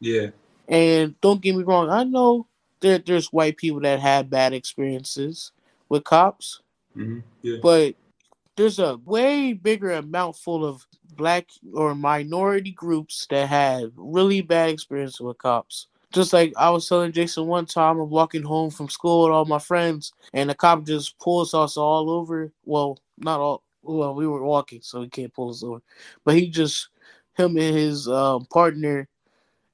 Yeah. 0.00 0.28
And 0.68 1.18
don't 1.20 1.40
get 1.40 1.56
me 1.56 1.62
wrong, 1.62 1.90
I 1.90 2.04
know 2.04 2.46
that 2.80 3.06
there's 3.06 3.32
white 3.32 3.56
people 3.56 3.80
that 3.80 4.00
had 4.00 4.30
bad 4.30 4.52
experiences 4.52 5.52
with 5.88 6.04
cops, 6.04 6.60
hmm 6.94 7.20
Yeah. 7.42 7.58
but 7.62 7.94
there's 8.56 8.78
a 8.78 8.98
way 9.04 9.52
bigger 9.52 9.92
amount 9.92 10.36
full 10.36 10.64
of 10.64 10.86
black 11.16 11.48
or 11.72 11.94
minority 11.94 12.72
groups 12.72 13.26
that 13.30 13.48
had 13.48 13.92
really 13.96 14.40
bad 14.42 14.70
experiences 14.70 15.20
with 15.20 15.38
cops. 15.38 15.88
Just 16.14 16.32
like 16.32 16.52
I 16.56 16.70
was 16.70 16.88
telling 16.88 17.10
Jason 17.10 17.46
one 17.48 17.66
time, 17.66 17.98
I'm 17.98 18.08
walking 18.08 18.44
home 18.44 18.70
from 18.70 18.88
school 18.88 19.24
with 19.24 19.32
all 19.32 19.44
my 19.44 19.58
friends, 19.58 20.12
and 20.32 20.48
the 20.48 20.54
cop 20.54 20.84
just 20.84 21.18
pulls 21.18 21.54
us 21.54 21.76
all 21.76 22.08
over. 22.08 22.52
Well, 22.64 23.00
not 23.18 23.40
all. 23.40 23.62
Well, 23.82 24.14
we 24.14 24.26
were 24.26 24.42
walking, 24.42 24.80
so 24.80 25.02
he 25.02 25.08
can't 25.08 25.34
pull 25.34 25.50
us 25.50 25.64
over. 25.64 25.82
But 26.24 26.36
he 26.36 26.48
just, 26.48 26.88
him 27.36 27.56
and 27.56 27.76
his 27.76 28.08
um, 28.08 28.46
partner, 28.46 29.08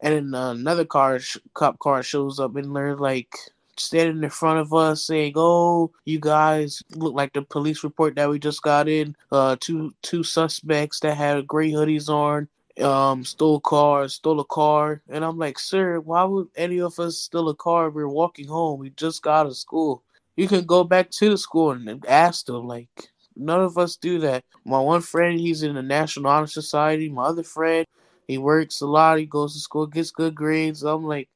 and 0.00 0.34
another 0.34 0.86
car, 0.86 1.20
cop 1.52 1.78
car 1.78 2.02
shows 2.02 2.40
up, 2.40 2.56
and 2.56 2.74
they're 2.74 2.96
like 2.96 3.36
standing 3.76 4.24
in 4.24 4.30
front 4.30 4.60
of 4.60 4.72
us 4.72 5.04
saying, 5.04 5.34
"Oh, 5.36 5.92
you 6.06 6.20
guys 6.20 6.82
look 6.94 7.14
like 7.14 7.34
the 7.34 7.42
police 7.42 7.84
report 7.84 8.14
that 8.16 8.30
we 8.30 8.38
just 8.38 8.62
got 8.62 8.88
in. 8.88 9.14
Uh, 9.30 9.56
two 9.60 9.92
two 10.00 10.22
suspects 10.22 11.00
that 11.00 11.18
had 11.18 11.46
gray 11.46 11.70
hoodies 11.70 12.08
on, 12.08 12.48
um, 12.80 13.24
stole 13.24 13.60
cars, 13.60 14.14
stole 14.14 14.40
a 14.40 14.44
car." 14.44 15.02
And 15.08 15.24
I'm 15.24 15.38
like, 15.38 15.58
"Sir, 15.58 16.00
why 16.00 16.24
would 16.24 16.48
any 16.56 16.80
of 16.80 16.98
us 16.98 17.18
steal 17.18 17.48
a 17.48 17.54
car? 17.54 17.90
We're 17.90 18.08
walking 18.08 18.48
home. 18.48 18.80
We 18.80 18.90
just 18.90 19.22
got 19.22 19.40
out 19.40 19.46
of 19.46 19.56
school. 19.56 20.02
You 20.36 20.48
can 20.48 20.64
go 20.64 20.84
back 20.84 21.10
to 21.12 21.30
the 21.30 21.38
school 21.38 21.70
and 21.72 22.04
ask 22.06 22.46
them. 22.46 22.66
Like, 22.66 22.88
none 23.36 23.60
of 23.60 23.78
us 23.78 23.96
do 23.96 24.18
that. 24.20 24.44
My 24.64 24.80
one 24.80 25.02
friend, 25.02 25.38
he's 25.38 25.62
in 25.62 25.74
the 25.74 25.82
National 25.82 26.30
Honor 26.30 26.46
Society. 26.46 27.08
My 27.08 27.24
other 27.24 27.42
friend, 27.44 27.86
he 28.28 28.38
works 28.38 28.80
a 28.80 28.86
lot. 28.86 29.18
He 29.18 29.26
goes 29.26 29.54
to 29.54 29.60
school, 29.60 29.86
gets 29.86 30.10
good 30.10 30.34
grades. 30.34 30.82
I'm 30.82 31.04
like." 31.04 31.28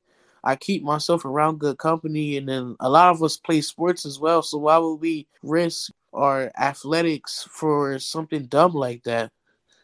I 0.45 0.57
keep 0.57 0.83
myself 0.83 1.25
around 1.25 1.59
good 1.59 1.79
company, 1.79 2.37
and 2.37 2.47
then 2.47 2.77
a 2.79 2.89
lot 2.91 3.09
of 3.09 3.23
us 3.23 3.39
play 3.39 3.63
sports 3.63 4.05
as 4.05 4.19
well. 4.19 4.43
So 4.43 4.59
why 4.59 4.77
would 4.77 4.97
we 4.97 5.27
risk 5.43 5.91
our 6.13 6.53
athletics 6.59 7.49
for 7.51 7.99
something 7.99 8.45
dumb 8.45 8.75
like 8.75 9.03
that? 9.05 9.33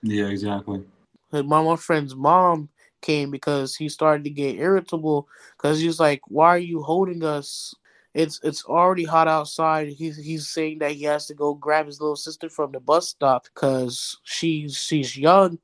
Yeah, 0.02 0.26
exactly. 0.26 0.84
My 1.32 1.60
one 1.60 1.76
friend's 1.76 2.14
mom 2.14 2.68
came 3.00 3.30
because 3.30 3.76
he 3.76 3.88
started 3.88 4.24
to 4.24 4.30
get 4.30 4.56
irritable 4.56 5.28
because 5.56 5.80
he's 5.80 6.00
like, 6.00 6.20
"Why 6.28 6.48
are 6.48 6.58
you 6.58 6.82
holding 6.82 7.24
us? 7.24 7.74
It's 8.14 8.40
it's 8.42 8.64
already 8.64 9.04
hot 9.04 9.28
outside." 9.28 9.88
He's 9.88 10.16
he's 10.16 10.48
saying 10.48 10.80
that 10.80 10.92
he 10.92 11.04
has 11.04 11.26
to 11.26 11.34
go 11.34 11.54
grab 11.54 11.86
his 11.86 12.00
little 12.00 12.16
sister 12.16 12.48
from 12.48 12.72
the 12.72 12.80
bus 12.80 13.08
stop 13.08 13.44
because 13.44 14.18
she's 14.24 14.76
she's 14.76 15.16
young, 15.16 15.58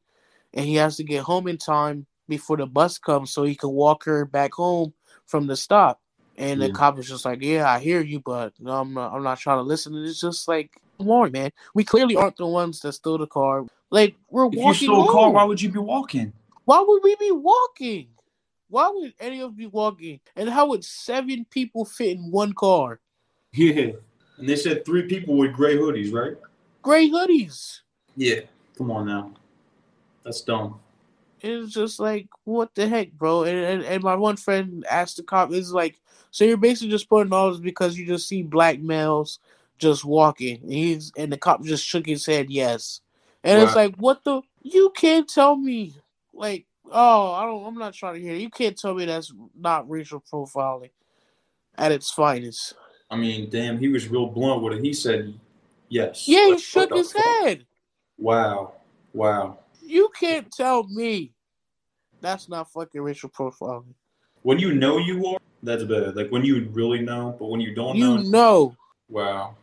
and 0.55 0.67
he 0.67 0.75
has 0.77 0.97
to 0.97 1.05
get 1.05 1.25
home 1.25 1.49
in 1.49 1.59
time 1.59 2.07
before 2.29 2.57
the 2.57 2.67
bus 2.67 2.99
comes 2.99 3.31
so 3.31 3.45
he 3.45 3.55
can 3.55 3.71
walk 3.71 4.05
her 4.05 4.25
back 4.25 4.55
home 4.55 4.93
from 5.27 5.47
the 5.47 5.57
stop. 5.57 6.01
And 6.39 6.61
the 6.61 6.69
cop 6.71 6.97
was 6.97 7.09
just 7.09 7.25
like, 7.25 7.43
"Yeah, 7.43 7.71
I 7.71 7.79
hear 7.79 8.03
you, 8.03 8.21
but 8.21 8.53
I'm 8.65 8.95
not. 8.95 9.13
I'm 9.15 9.23
not 9.23 9.39
trying 9.39 9.59
to 9.59 9.63
listen." 9.63 9.95
And 9.95 10.07
it's 10.07 10.21
just 10.21 10.49
like, 10.49 10.71
come 10.99 11.11
on, 11.11 11.33
man. 11.33 11.51
We 11.75 11.85
clearly 11.85 12.17
aren't 12.17 12.37
the 12.37 12.47
ones 12.47 12.81
that 12.81 12.93
stole 12.93 13.19
the 13.19 13.27
car. 13.27 13.65
Like 13.91 14.17
we're 14.29 14.47
If 14.47 14.55
you 14.55 14.61
walking 14.61 14.89
stole 14.89 15.09
a 15.09 15.13
car, 15.13 15.31
why 15.31 15.45
would 15.45 15.61
you 15.61 15.71
be 15.71 15.79
walking? 15.79 16.33
Why 16.65 16.85
would 16.87 17.03
we 17.03 17.15
be 17.17 17.31
walking? 17.31 18.09
Why 18.69 18.91
would 18.93 19.15
any 19.21 19.41
of 19.41 19.53
us 19.53 19.57
be 19.57 19.67
walking? 19.67 20.21
And 20.35 20.49
how 20.49 20.69
would 20.69 20.85
seven 20.85 21.47
people 21.51 21.85
fit 21.85 22.17
in 22.17 22.31
one 22.31 22.53
car? 22.53 23.01
Yeah. 23.53 23.93
And 24.39 24.49
they 24.49 24.57
said 24.57 24.85
three 24.85 25.05
people 25.05 25.37
with 25.37 25.53
gray 25.53 25.77
hoodies, 25.77 26.13
right? 26.13 26.37
Gray 26.83 27.09
hoodies. 27.09 27.81
Yeah. 28.17 28.41
Come 28.77 28.91
on 28.91 29.07
now. 29.07 29.33
That's 30.25 30.41
dumb. 30.41 30.81
It's 31.41 31.73
just 31.73 32.01
like, 32.01 32.29
what 32.45 32.75
the 32.75 32.89
heck, 32.89 33.13
bro? 33.13 33.45
And, 33.45 33.59
and 33.59 33.83
and 33.85 34.03
my 34.03 34.17
one 34.17 34.37
friend 34.37 34.85
asked 34.91 35.19
the 35.19 35.23
cop, 35.23 35.53
"Is 35.53 35.73
like, 35.73 36.01
so 36.31 36.45
you're 36.45 36.57
basically 36.57 36.91
just 36.91 37.09
putting 37.09 37.33
all 37.33 37.51
this 37.51 37.61
because 37.61 37.97
you 37.97 38.07
just 38.07 38.27
see 38.27 38.43
black 38.43 38.81
males 38.81 39.39
just 39.79 40.05
walking?" 40.05 40.61
And 40.63 40.73
he's 40.73 41.13
and 41.17 41.33
the 41.33 41.37
cop 41.37 41.63
just 41.63 41.85
shook 41.87 42.07
his 42.07 42.27
head, 42.27 42.51
yes. 42.51 43.01
And 43.47 43.63
it's 43.63 43.77
like, 43.77 43.95
what 43.97 44.25
the? 44.25 44.43
You 44.63 44.93
can't 44.97 45.29
tell 45.29 45.55
me, 45.57 45.95
like, 46.35 46.67
oh, 46.91 47.33
I 47.33 47.45
don't. 47.45 47.65
I'm 47.65 47.79
not 47.79 47.95
trying 47.95 48.15
to 48.15 48.21
hear. 48.21 48.35
You 48.35 48.51
can't 48.51 48.77
tell 48.77 48.95
me 48.95 49.05
that's 49.05 49.33
not 49.57 49.89
racial 49.89 50.23
profiling 50.33 50.91
at 51.79 51.93
its 51.93 52.11
finest. 52.11 52.75
I 53.09 53.17
mean, 53.17 53.49
damn, 53.49 53.79
he 53.79 53.89
was 53.89 54.09
real 54.09 54.27
blunt 54.27 54.63
with 54.63 54.79
it. 54.79 54.85
He 54.85 54.93
said 54.93 55.33
yes. 55.89 56.27
Yeah, 56.27 56.47
he 56.47 56.59
shook 56.59 56.93
his 56.93 57.13
fuck? 57.13 57.25
head. 57.25 57.67
Wow. 58.19 58.73
Wow. 59.13 59.61
You 59.81 60.11
can't 60.19 60.51
tell 60.51 60.83
me 60.89 61.33
that's 62.21 62.49
not 62.49 62.73
fucking 62.73 63.01
racial 63.01 63.31
profiling. 63.31 63.95
When 64.43 64.59
you 64.59 64.75
know 64.75 64.99
you 64.99 65.25
are, 65.27 65.39
that's 65.63 65.85
bad. 65.85 66.17
Like 66.17 66.31
when 66.31 66.45
you 66.45 66.69
really 66.73 67.01
know, 67.01 67.37
but 67.39 67.47
when 67.47 67.61
you 67.61 67.75
don't 67.75 67.99
know 67.99 68.17
You 68.17 68.25
know, 68.25 68.31
know, 68.31 68.77
wow. 69.09 69.55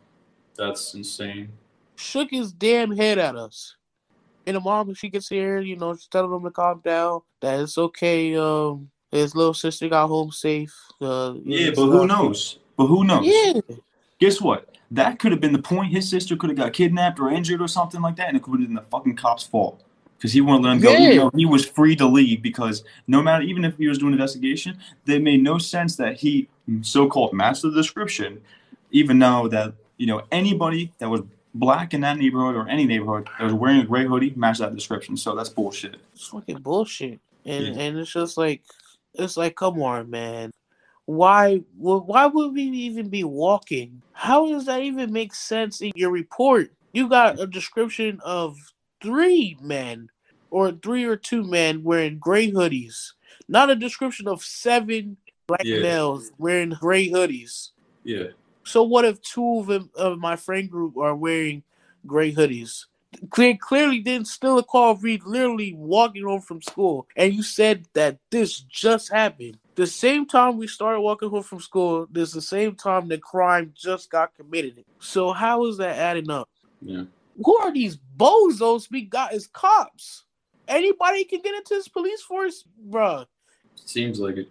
That's 0.56 0.94
insane. 0.94 1.50
Shook 1.96 2.30
his 2.30 2.52
damn 2.52 2.96
head 2.96 3.18
at 3.18 3.36
us. 3.36 3.76
And 4.46 4.56
the 4.56 4.60
mom, 4.60 4.88
when 4.88 4.96
she 4.96 5.08
gets 5.08 5.28
here, 5.28 5.60
you 5.60 5.76
know, 5.76 5.94
she's 5.94 6.06
telling 6.06 6.32
him 6.32 6.44
to 6.44 6.50
calm 6.50 6.80
down, 6.84 7.20
that 7.40 7.60
it's 7.60 7.78
okay. 7.78 8.36
Um, 8.36 8.90
his 9.10 9.34
little 9.34 9.54
sister 9.54 9.88
got 9.88 10.08
home 10.08 10.30
safe. 10.32 10.74
Uh, 11.00 11.34
Yeah, 11.44 11.70
but 11.74 11.86
who 11.86 12.06
knows? 12.06 12.58
But 12.76 12.86
who 12.86 13.04
knows? 13.04 13.24
Yeah, 13.24 13.60
Guess 14.18 14.40
what? 14.40 14.76
That 14.90 15.18
could 15.18 15.32
have 15.32 15.40
been 15.40 15.52
the 15.52 15.62
point. 15.62 15.92
His 15.92 16.08
sister 16.08 16.36
could 16.36 16.50
have 16.50 16.58
got 16.58 16.72
kidnapped 16.72 17.18
or 17.18 17.30
injured 17.30 17.60
or 17.60 17.68
something 17.68 18.00
like 18.00 18.16
that, 18.16 18.28
and 18.28 18.36
it 18.36 18.42
could 18.42 18.60
have 18.60 18.68
been 18.68 18.74
the 18.74 18.82
fucking 18.82 19.16
cop's 19.16 19.44
fault 19.44 19.82
because 20.16 20.32
he 20.32 20.40
wouldn't 20.40 20.64
let 20.64 20.72
him 20.72 20.80
go. 20.80 20.92
Yeah. 20.92 20.98
Even 20.98 21.18
though 21.18 21.30
he 21.34 21.46
was 21.46 21.66
free 21.66 21.96
to 21.96 22.06
leave 22.06 22.42
because 22.42 22.84
no 23.06 23.22
matter, 23.22 23.42
even 23.42 23.64
if 23.64 23.76
he 23.76 23.88
was 23.88 23.98
doing 23.98 24.12
an 24.12 24.20
investigation, 24.20 24.78
they 25.04 25.18
made 25.18 25.42
no 25.42 25.58
sense 25.58 25.96
that 25.96 26.16
he 26.16 26.48
so-called 26.82 27.32
matched 27.32 27.62
the 27.62 27.70
description, 27.70 28.40
even 28.90 29.18
though 29.18 29.48
that 29.48 29.74
you 29.96 30.06
know 30.06 30.22
anybody 30.30 30.92
that 30.98 31.08
was 31.08 31.22
black 31.54 31.94
in 31.94 32.00
that 32.00 32.18
neighborhood 32.18 32.56
or 32.56 32.68
any 32.68 32.84
neighborhood 32.84 33.28
that 33.38 33.44
was 33.44 33.52
wearing 33.54 33.80
a 33.80 33.84
gray 33.84 34.04
hoodie 34.04 34.32
matched 34.36 34.60
that 34.60 34.74
description. 34.74 35.16
So 35.16 35.34
that's 35.34 35.48
bullshit. 35.48 35.96
it's 36.12 36.26
fucking 36.26 36.58
bullshit. 36.58 37.20
And 37.44 37.66
Yeah. 37.66 37.82
and 37.82 37.98
it's 37.98 38.12
just 38.12 38.36
like, 38.36 38.62
it's 39.14 39.36
like, 39.36 39.54
come 39.56 39.80
on, 39.82 40.10
man. 40.10 40.50
Why? 41.06 41.58
wh- 41.78 42.06
Why 42.08 42.26
would 42.26 42.54
we 42.54 42.62
even 42.62 43.08
be 43.08 43.24
walking? 43.24 44.02
How 44.12 44.48
does 44.48 44.64
that 44.66 44.82
even 44.82 45.12
make 45.12 45.34
sense 45.34 45.80
in 45.82 45.92
your 45.94 46.10
report? 46.10 46.72
You 46.92 47.08
got 47.08 47.38
a 47.40 47.46
description 47.46 48.20
of 48.24 48.56
three 49.02 49.56
men, 49.60 50.08
or 50.50 50.72
three 50.72 51.04
or 51.04 51.16
two 51.16 51.42
men 51.42 51.82
wearing 51.82 52.18
gray 52.18 52.50
hoodies. 52.50 53.12
Not 53.48 53.68
a 53.70 53.76
description 53.76 54.26
of 54.28 54.42
seven 54.42 55.16
black 55.46 55.64
Yeah. 55.64 55.80
males 55.82 56.30
wearing 56.38 56.70
gray 56.70 57.10
hoodies. 57.10 57.70
Yeah. 58.04 58.28
So 58.64 58.82
what 58.82 59.04
if 59.04 59.20
two 59.22 59.60
of 59.60 59.66
them 59.66 59.90
of 59.94 60.18
my 60.18 60.36
friend 60.36 60.70
group 60.70 60.96
are 60.96 61.14
wearing 61.14 61.62
gray 62.06 62.32
hoodies? 62.32 62.86
Clear, 63.30 63.56
clearly 63.60 64.00
didn't 64.00 64.26
steal 64.26 64.58
a 64.58 64.64
car. 64.64 64.94
We 64.94 65.20
literally 65.24 65.72
walking 65.74 66.24
home 66.24 66.40
from 66.40 66.62
school, 66.62 67.06
and 67.16 67.32
you 67.32 67.42
said 67.42 67.86
that 67.94 68.18
this 68.30 68.60
just 68.60 69.12
happened. 69.12 69.58
The 69.76 69.86
same 69.86 70.26
time 70.26 70.56
we 70.56 70.66
started 70.66 71.00
walking 71.00 71.30
home 71.30 71.42
from 71.42 71.60
school, 71.60 72.06
this 72.10 72.32
the 72.32 72.42
same 72.42 72.74
time 72.74 73.08
the 73.08 73.18
crime 73.18 73.72
just 73.76 74.10
got 74.10 74.34
committed. 74.34 74.84
So 74.98 75.32
how 75.32 75.66
is 75.66 75.76
that 75.78 75.96
adding 75.96 76.30
up? 76.30 76.48
Yeah. 76.82 77.04
Who 77.44 77.56
are 77.58 77.72
these 77.72 77.98
bozos 78.16 78.90
we 78.90 79.02
got 79.02 79.32
as 79.32 79.46
cops? 79.46 80.24
Anybody 80.66 81.24
can 81.24 81.40
get 81.40 81.54
into 81.54 81.74
this 81.74 81.88
police 81.88 82.22
force, 82.22 82.64
bruh. 82.88 83.26
Seems 83.76 84.18
like 84.18 84.36
it. 84.38 84.48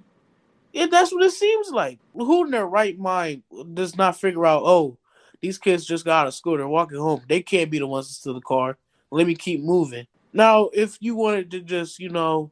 Yeah, 0.73 0.87
that's 0.87 1.13
what 1.13 1.23
it 1.23 1.31
seems 1.31 1.69
like. 1.69 1.99
Who 2.13 2.45
in 2.45 2.51
their 2.51 2.65
right 2.65 2.97
mind 2.97 3.43
does 3.73 3.95
not 3.95 4.19
figure 4.19 4.45
out, 4.45 4.63
oh, 4.65 4.97
these 5.39 5.59
kids 5.59 5.85
just 5.85 6.03
got 6.03 6.21
out 6.21 6.27
of 6.27 6.33
school, 6.33 6.57
they're 6.57 6.67
walking 6.67 6.97
home. 6.97 7.21
They 7.29 7.41
can't 7.41 7.69
be 7.69 7.79
the 7.79 7.87
ones 7.87 8.07
to 8.07 8.13
steal 8.13 8.33
the 8.33 8.41
car. 8.41 8.77
Let 9.11 9.27
me 9.27 9.35
keep 9.35 9.61
moving. 9.61 10.07
Now, 10.33 10.69
if 10.73 10.97
you 10.99 11.15
wanted 11.15 11.51
to 11.51 11.61
just, 11.61 11.99
you 11.99 12.09
know, 12.09 12.49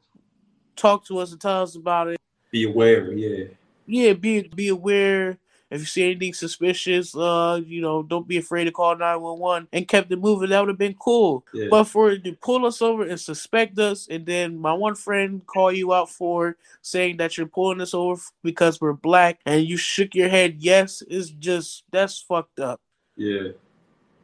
talk 0.75 1.05
to 1.07 1.17
us 1.17 1.31
and 1.31 1.41
tell 1.41 1.63
us 1.63 1.75
about 1.75 2.09
it, 2.09 2.21
Be 2.51 2.65
aware. 2.65 3.11
Yeah. 3.11 3.45
yeah, 3.87 4.13
be 4.13 4.43
be 4.43 4.67
aware. 4.67 5.39
If 5.71 5.79
you 5.79 5.85
see 5.85 6.03
anything 6.03 6.33
suspicious, 6.33 7.15
uh, 7.15 7.61
you 7.65 7.81
know, 7.81 8.03
don't 8.03 8.27
be 8.27 8.37
afraid 8.37 8.65
to 8.65 8.71
call 8.71 8.97
911 8.97 9.69
and 9.71 9.87
kept 9.87 10.11
it 10.11 10.19
moving. 10.19 10.49
That 10.49 10.59
would 10.59 10.67
have 10.67 10.77
been 10.77 10.95
cool. 10.99 11.45
Yeah. 11.53 11.67
But 11.71 11.85
for 11.85 12.11
it 12.11 12.25
to 12.25 12.33
pull 12.33 12.65
us 12.65 12.81
over 12.81 13.03
and 13.03 13.17
suspect 13.17 13.79
us, 13.79 14.07
and 14.09 14.25
then 14.25 14.57
my 14.57 14.73
one 14.73 14.95
friend 14.95 15.41
call 15.47 15.71
you 15.71 15.93
out 15.93 16.09
for 16.09 16.57
saying 16.81 17.17
that 17.17 17.37
you're 17.37 17.47
pulling 17.47 17.79
us 17.79 17.93
over 17.93 18.21
because 18.43 18.81
we're 18.81 18.91
black, 18.91 19.39
and 19.45 19.65
you 19.65 19.77
shook 19.77 20.13
your 20.13 20.27
head 20.27 20.57
yes, 20.59 21.01
is 21.03 21.31
just 21.31 21.85
that's 21.89 22.19
fucked 22.19 22.59
up, 22.59 22.81
yeah. 23.15 23.51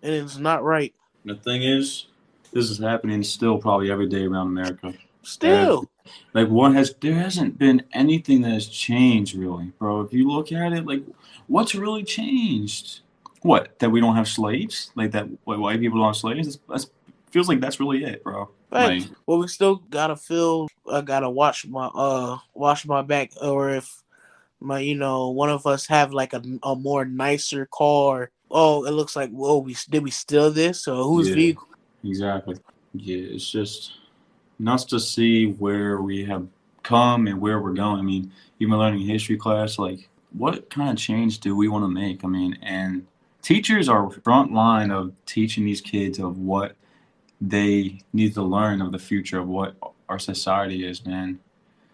and 0.04 0.14
it's 0.14 0.38
not 0.38 0.64
right. 0.64 0.94
The 1.24 1.36
thing 1.36 1.64
is, 1.64 2.08
this 2.52 2.70
is 2.70 2.78
happening 2.78 3.24
still 3.24 3.58
probably 3.58 3.90
every 3.90 4.08
day 4.08 4.26
around 4.26 4.48
America. 4.48 4.94
Still, 5.28 5.90
Like 6.34 6.48
what 6.48 6.74
has 6.74 6.96
there 7.02 7.14
hasn't 7.16 7.58
been 7.58 7.84
anything 7.92 8.42
that 8.44 8.52
has 8.52 8.68
changed 8.68 9.36
really, 9.36 9.74
bro. 9.78 10.00
If 10.00 10.14
you 10.14 10.26
look 10.32 10.54
at 10.54 10.72
it, 10.72 10.86
like 10.86 11.04
what's 11.48 11.76
really 11.76 12.06
changed? 12.06 13.02
What 13.42 13.78
that 13.80 13.90
we 13.90 14.00
don't 14.00 14.16
have 14.16 14.30
slaves? 14.30 14.92
Like 14.96 15.12
that 15.12 15.28
what, 15.44 15.60
white 15.60 15.82
people 15.82 16.00
don't 16.00 16.08
have 16.08 16.16
slaves? 16.16 16.48
That's, 16.48 16.60
that's 16.70 16.92
feels 17.30 17.50
like 17.50 17.60
that's 17.60 17.82
really 17.82 18.06
it, 18.06 18.24
bro. 18.24 18.50
Right. 18.72 19.02
Like, 19.02 19.10
well, 19.26 19.40
we 19.40 19.48
still 19.50 19.76
gotta 19.76 20.16
feel. 20.16 20.70
I 20.90 21.02
gotta 21.02 21.30
watch 21.30 21.68
my 21.68 21.88
uh 21.88 22.38
wash 22.54 22.86
my 22.86 23.02
back, 23.02 23.34
or 23.42 23.72
if 23.72 24.04
my 24.62 24.80
you 24.80 24.96
know 24.96 25.32
one 25.32 25.50
of 25.50 25.68
us 25.68 25.88
have 25.88 26.14
like 26.14 26.32
a, 26.32 26.42
a 26.64 26.74
more 26.74 27.04
nicer 27.04 27.68
car. 27.70 28.32
Oh, 28.50 28.86
it 28.86 28.92
looks 28.92 29.18
like 29.18 29.30
whoa, 29.32 29.58
we 29.58 29.76
did 29.90 30.04
we 30.04 30.12
steal 30.12 30.52
this 30.52 30.88
or 30.88 31.04
whose 31.04 31.28
Yeah. 31.28 31.36
vehicle? 31.36 31.68
exactly. 32.02 32.56
Yeah, 32.94 33.36
it's 33.36 33.52
just 33.52 33.92
nuts 34.60 34.86
to 34.86 35.00
see 35.00 35.48
where 35.54 36.02
we 36.02 36.26
have 36.26 36.48
come 36.84 37.28
and 37.28 37.40
where 37.42 37.60
we're 37.60 37.74
going. 37.74 38.00
I 38.00 38.04
mean, 38.04 38.32
even 38.60 38.78
learning 38.78 39.02
history 39.08 39.38
class, 39.38 39.78
like 39.78 40.10
what 40.32 40.70
kind 40.70 40.90
of 40.90 40.98
change 40.98 41.40
do 41.40 41.56
we 41.56 41.68
want 41.68 41.84
to 41.84 41.90
make? 41.90 42.24
I 42.24 42.28
mean, 42.28 42.58
and 42.62 43.06
teachers 43.42 43.88
are 43.90 44.10
front 44.10 44.54
line 44.54 44.92
of 44.92 45.14
teaching 45.26 45.66
these 45.66 45.82
kids 45.82 46.20
of 46.20 46.38
what 46.38 46.76
they 47.40 48.02
need 48.14 48.34
to 48.34 48.42
learn 48.44 48.82
of 48.82 48.92
the 48.92 49.00
future 49.00 49.40
of 49.40 49.48
what 49.48 49.76
our 50.10 50.20
society 50.20 50.86
is, 50.86 51.06
man. 51.06 51.40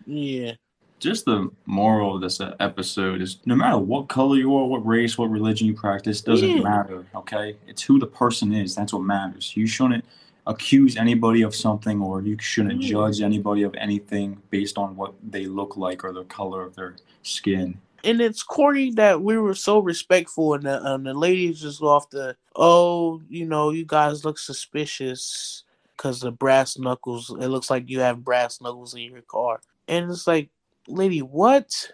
Yeah, 0.06 0.54
Just 0.99 1.26
the 1.26 1.49
moral 1.65 2.15
of 2.15 2.21
this 2.21 2.39
episode 2.60 3.21
is 3.21 3.39
no 3.45 3.56
matter 3.56 3.78
what 3.78 4.08
color 4.08 4.38
you 4.38 4.56
are, 4.56 4.65
what 4.65 4.86
race, 4.86 5.17
what 5.17 5.30
religion 5.30 5.67
you 5.67 5.73
practice, 5.73 6.21
doesn't 6.21 6.49
Yeah. 6.49 6.62
matter, 6.62 7.06
okay? 7.15 7.58
It's 7.67 7.82
who 7.82 7.99
the 7.99 8.08
person 8.08 8.54
is. 8.54 8.73
That's 8.76 8.93
what 8.93 9.04
matters. 9.04 9.56
You 9.58 9.67
shouldn't 9.67 10.06
accuse 10.45 10.97
anybody 10.97 11.41
of 11.41 11.56
something 11.56 12.01
or 12.01 12.21
you 12.21 12.38
shouldn't 12.39 12.82
Yeah. 12.82 12.89
judge 12.89 13.21
anybody 13.21 13.63
of 13.63 13.73
anything 13.75 14.41
based 14.49 14.77
on 14.77 14.95
what 14.95 15.13
they 15.23 15.45
look 15.45 15.77
like 15.77 16.03
or 16.03 16.12
the 16.12 16.25
color 16.25 16.63
of 16.63 16.75
their 16.75 16.97
skin. 17.21 17.79
and 18.06 18.19
it's 18.19 18.43
corny 18.43 18.91
that 18.91 19.21
we 19.21 19.38
were 19.38 19.56
so 19.56 19.79
respectful, 19.79 20.56
and 20.56 20.63
the, 20.63 20.93
and 20.93 21.06
the 21.06 21.13
ladies 21.13 21.62
just 21.62 21.79
go 21.79 21.88
off 21.88 22.10
the 22.10 22.36
oh, 22.58 23.21
you 23.29 23.45
know, 23.45 23.69
you 23.71 23.86
guys 23.86 24.25
look 24.25 24.38
suspicious 24.38 25.63
because 25.95 26.19
the 26.19 26.32
brass 26.32 26.77
knuckles. 26.77 27.29
It 27.29 27.47
looks 27.47 27.69
like 27.69 27.89
you 27.89 28.01
have 28.01 28.23
brass 28.25 28.60
knuckles 28.60 28.93
in 28.93 29.03
your 29.03 29.21
car, 29.21 29.62
and 29.88 30.12
it's 30.12 30.27
like, 30.27 30.49
lady, 30.89 31.21
what? 31.21 31.93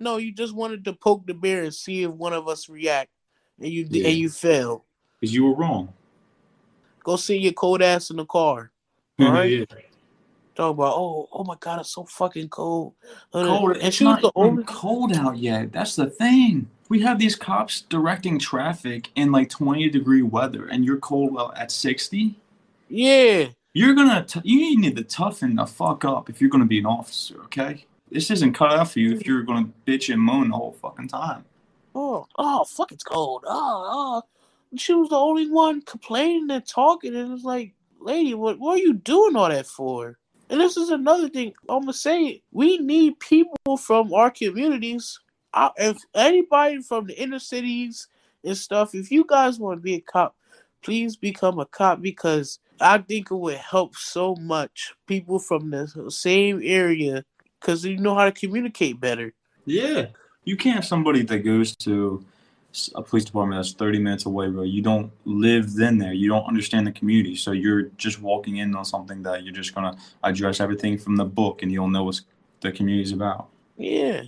No, 0.00 0.16
you 0.16 0.32
just 0.32 0.52
wanted 0.52 0.84
to 0.86 0.92
poke 0.92 1.24
the 1.26 1.34
bear 1.34 1.62
and 1.62 1.72
see 1.72 2.02
if 2.02 2.10
one 2.10 2.32
of 2.32 2.48
us 2.48 2.68
react, 2.68 3.10
and 3.60 3.68
you 3.68 3.86
Yeah. 3.88 4.08
and 4.08 4.18
you 4.18 4.28
failed. 4.28 4.82
Because 5.20 5.32
you 5.32 5.44
were 5.44 5.54
wrong. 5.54 5.92
Go 7.04 7.14
see 7.16 7.36
your 7.38 7.52
cold 7.52 7.82
ass 7.82 8.10
in 8.10 8.16
the 8.16 8.24
car. 8.26 8.72
All 9.20 9.30
right. 9.30 9.50
Yeah. 9.50 9.64
Talk 10.56 10.74
about 10.74 10.94
oh 10.96 11.28
oh 11.32 11.44
my 11.44 11.54
god, 11.60 11.80
it's 11.80 11.90
so 11.94 12.04
fucking 12.04 12.48
cold. 12.48 12.94
Uh, 13.32 13.44
cold. 13.44 13.72
and 13.76 13.82
It's 13.82 13.96
she 13.96 14.04
was 14.04 14.14
not 14.14 14.22
the 14.22 14.32
even 14.40 14.50
only. 14.50 14.64
cold 14.64 15.12
out 15.16 15.36
yet. 15.38 15.72
That's 15.72 15.94
the 15.96 16.06
thing. 16.10 16.68
We 16.88 17.00
have 17.02 17.18
these 17.18 17.34
cops 17.34 17.80
directing 17.82 18.38
traffic 18.38 19.10
in 19.16 19.32
like 19.32 19.48
20 19.48 19.88
degree 19.90 20.22
weather, 20.22 20.66
and 20.66 20.84
you're 20.84 20.98
cold 20.98 21.36
out 21.38 21.56
at 21.58 21.70
60. 21.72 22.36
Yeah, 22.88 23.46
You're 23.72 23.94
gonna. 23.94 24.24
T- 24.24 24.40
you 24.44 24.78
need 24.78 24.96
to 24.96 25.02
toughen 25.02 25.56
the 25.56 25.66
fuck 25.66 26.04
up 26.04 26.28
if 26.30 26.40
you're 26.40 26.50
gonna 26.50 26.66
be 26.66 26.78
an 26.78 26.86
officer. 26.86 27.40
Okay. 27.46 27.86
this 28.12 28.30
isn't 28.30 28.52
cut 28.52 28.70
out 28.72 28.90
for 28.92 29.00
you 29.00 29.12
if 29.12 29.26
you're 29.26 29.42
gonna 29.42 29.68
bitch 29.86 30.12
and 30.12 30.22
moan 30.22 30.50
the 30.50 30.56
whole 30.56 30.76
fucking 30.80 31.08
time. 31.08 31.44
Oh, 31.96 32.26
oh, 32.38 32.62
fuck, 32.64 32.92
it's 32.92 33.02
cold. 33.04 33.42
Oh, 33.46 34.22
oh. 34.22 34.22
She 34.76 34.94
was 34.94 35.08
the 35.08 35.16
only 35.16 35.50
one 35.50 35.82
complaining 35.82 36.50
and 36.50 36.66
talking, 36.66 37.14
and 37.14 37.32
it's 37.32 37.44
like, 37.44 37.74
lady, 38.00 38.34
what, 38.34 38.58
what 38.58 38.78
are 38.78 38.82
you 38.82 38.94
doing 38.94 39.36
all 39.36 39.48
that 39.48 39.66
for? 39.66 40.18
And 40.50 40.60
this 40.60 40.76
is 40.76 40.90
another 40.90 41.28
thing 41.28 41.54
I'm 41.68 41.80
gonna 41.80 41.92
say: 41.92 42.42
we 42.52 42.78
need 42.78 43.18
people 43.18 43.76
from 43.78 44.12
our 44.12 44.30
communities. 44.30 45.18
I, 45.52 45.70
if 45.76 45.98
anybody 46.14 46.82
from 46.82 47.06
the 47.06 47.20
inner 47.20 47.38
cities 47.38 48.08
and 48.44 48.56
stuff, 48.56 48.94
if 48.94 49.10
you 49.10 49.24
guys 49.26 49.58
want 49.58 49.78
to 49.78 49.82
be 49.82 49.94
a 49.94 50.00
cop, 50.00 50.36
please 50.82 51.16
become 51.16 51.58
a 51.58 51.66
cop 51.66 52.02
because 52.02 52.58
I 52.80 52.98
think 52.98 53.30
it 53.30 53.36
would 53.36 53.56
help 53.56 53.96
so 53.96 54.36
much 54.36 54.94
people 55.06 55.38
from 55.38 55.70
the 55.70 56.10
same 56.10 56.60
area 56.62 57.24
because 57.60 57.84
you 57.84 57.96
know 57.98 58.14
how 58.14 58.26
to 58.26 58.32
communicate 58.32 59.00
better. 59.00 59.32
Yeah, 59.64 60.08
you 60.44 60.56
can't 60.56 60.76
have 60.76 60.84
somebody 60.84 61.22
that 61.22 61.38
goes 61.38 61.74
to 61.76 62.24
a 62.94 63.02
police 63.02 63.24
department 63.24 63.58
that's 63.58 63.72
30 63.72 63.98
minutes 63.98 64.26
away, 64.26 64.48
bro. 64.48 64.62
You 64.62 64.82
don't 64.82 65.12
live 65.24 65.74
then 65.74 65.98
there. 65.98 66.12
You 66.12 66.28
don't 66.28 66.46
understand 66.46 66.86
the 66.86 66.92
community. 66.92 67.36
So 67.36 67.52
you're 67.52 67.84
just 67.96 68.20
walking 68.20 68.56
in 68.56 68.74
on 68.74 68.84
something 68.84 69.22
that 69.22 69.44
you're 69.44 69.54
just 69.54 69.74
going 69.74 69.92
to 69.92 69.98
address 70.22 70.60
everything 70.60 70.98
from 70.98 71.16
the 71.16 71.24
book 71.24 71.62
and 71.62 71.70
you'll 71.70 71.88
know 71.88 72.04
what 72.04 72.20
the 72.60 72.72
community's 72.72 73.12
about. 73.12 73.48
Yeah. 73.76 74.22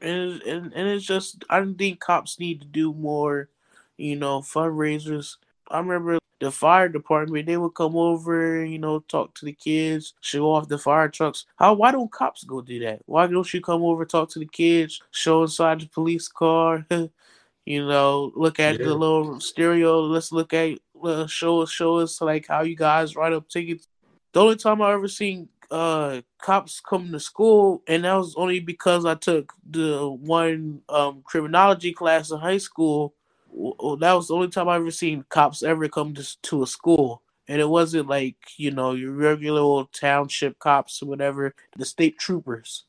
And, 0.00 0.42
and, 0.42 0.72
and 0.74 0.88
it's 0.88 1.06
just, 1.06 1.44
I 1.48 1.64
think 1.64 2.00
cops 2.00 2.38
need 2.38 2.60
to 2.60 2.66
do 2.66 2.92
more, 2.92 3.48
you 3.96 4.16
know, 4.16 4.40
fundraisers. 4.40 5.36
I 5.68 5.78
remember 5.78 6.18
the 6.40 6.50
fire 6.50 6.88
department, 6.88 7.46
they 7.46 7.56
would 7.56 7.74
come 7.74 7.96
over, 7.96 8.64
you 8.64 8.78
know, 8.78 9.00
talk 9.00 9.34
to 9.34 9.44
the 9.44 9.52
kids, 9.52 10.14
show 10.20 10.50
off 10.50 10.68
the 10.68 10.78
fire 10.78 11.08
trucks. 11.08 11.46
How 11.56 11.74
why 11.74 11.90
don't 11.90 12.12
cops 12.12 12.44
go 12.44 12.60
do 12.60 12.78
that? 12.80 13.00
Why 13.06 13.26
don't 13.26 13.52
you 13.54 13.60
come 13.60 13.82
over, 13.82 14.04
talk 14.04 14.30
to 14.30 14.38
the 14.38 14.46
kids, 14.46 15.00
show 15.10 15.42
inside 15.42 15.80
the 15.80 15.86
police 15.86 16.28
car, 16.28 16.86
you 17.64 17.86
know, 17.86 18.32
look 18.34 18.60
at 18.60 18.78
yeah. 18.78 18.86
the 18.86 18.94
little 18.94 19.40
stereo, 19.40 20.00
let's 20.00 20.32
look 20.32 20.52
at 20.52 20.78
uh, 21.02 21.26
show 21.26 21.62
us 21.62 21.70
show 21.70 21.98
us 21.98 22.20
like 22.20 22.46
how 22.46 22.62
you 22.62 22.76
guys 22.76 23.16
write 23.16 23.32
up 23.32 23.48
tickets. 23.48 23.88
The 24.32 24.40
only 24.40 24.56
time 24.56 24.82
I 24.82 24.92
ever 24.92 25.08
seen 25.08 25.48
uh 25.70 26.20
cops 26.38 26.80
come 26.80 27.10
to 27.10 27.18
school 27.18 27.82
and 27.88 28.04
that 28.04 28.14
was 28.14 28.34
only 28.36 28.60
because 28.60 29.06
I 29.06 29.14
took 29.14 29.54
the 29.68 30.10
one 30.10 30.82
um 30.90 31.22
criminology 31.24 31.92
class 31.92 32.30
in 32.30 32.38
high 32.38 32.58
school 32.58 33.14
that 33.54 34.12
was 34.12 34.28
the 34.28 34.34
only 34.34 34.48
time 34.48 34.68
I 34.68 34.76
ever 34.76 34.90
seen 34.90 35.24
cops 35.28 35.62
ever 35.62 35.88
come 35.88 36.14
to, 36.14 36.42
to 36.42 36.62
a 36.62 36.66
school. 36.66 37.22
And 37.46 37.60
it 37.60 37.68
wasn't 37.68 38.08
like, 38.08 38.36
you 38.56 38.70
know, 38.70 38.92
your 38.92 39.12
regular 39.12 39.60
old 39.60 39.92
township 39.92 40.58
cops 40.58 41.02
or 41.02 41.06
whatever, 41.06 41.54
the 41.76 41.84
state 41.84 42.18
troopers. 42.18 42.84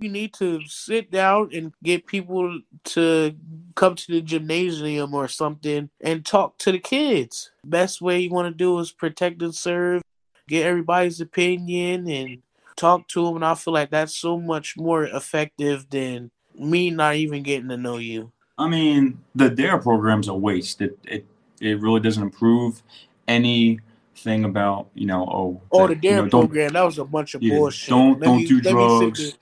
You 0.00 0.08
need 0.08 0.34
to 0.34 0.64
sit 0.66 1.10
down 1.10 1.50
and 1.52 1.72
get 1.82 2.06
people 2.06 2.60
to 2.84 3.34
come 3.74 3.94
to 3.94 4.12
the 4.12 4.20
gymnasium 4.20 5.14
or 5.14 5.28
something 5.28 5.90
and 6.00 6.24
talk 6.24 6.58
to 6.58 6.72
the 6.72 6.78
kids. 6.78 7.50
Best 7.64 8.00
way 8.00 8.20
you 8.20 8.30
want 8.30 8.52
to 8.52 8.56
do 8.56 8.78
is 8.78 8.92
protect 8.92 9.42
and 9.42 9.54
serve, 9.54 10.02
get 10.48 10.66
everybody's 10.66 11.20
opinion 11.20 12.08
and 12.08 12.42
talk 12.76 13.08
to 13.08 13.24
them. 13.24 13.36
And 13.36 13.44
I 13.44 13.54
feel 13.54 13.74
like 13.74 13.90
that's 13.90 14.16
so 14.16 14.38
much 14.38 14.76
more 14.76 15.04
effective 15.04 15.88
than 15.90 16.30
me 16.58 16.90
not 16.90 17.16
even 17.16 17.42
getting 17.42 17.68
to 17.68 17.76
know 17.76 17.98
you. 17.98 18.32
I 18.56 18.68
mean, 18.68 19.18
the 19.34 19.50
DARE 19.50 19.78
program's 19.78 20.28
a 20.28 20.34
waste. 20.34 20.80
It 20.80 20.98
it 21.04 21.26
it 21.60 21.80
really 21.80 22.00
doesn't 22.00 22.22
improve 22.22 22.82
any 23.26 23.80
thing 24.16 24.44
about 24.44 24.88
you 24.94 25.06
know 25.06 25.24
oh 25.24 25.60
oh 25.72 25.88
the 25.88 25.94
DARE 25.96 26.16
you 26.18 26.22
know, 26.22 26.28
program 26.28 26.72
that 26.72 26.82
was 26.82 26.98
a 26.98 27.04
bunch 27.04 27.34
of 27.34 27.42
yeah, 27.42 27.56
bullshit. 27.56 27.90
Don't 27.90 28.20
let 28.20 28.26
don't 28.26 28.36
me, 28.38 28.46
do 28.46 28.60
drugs 28.60 29.34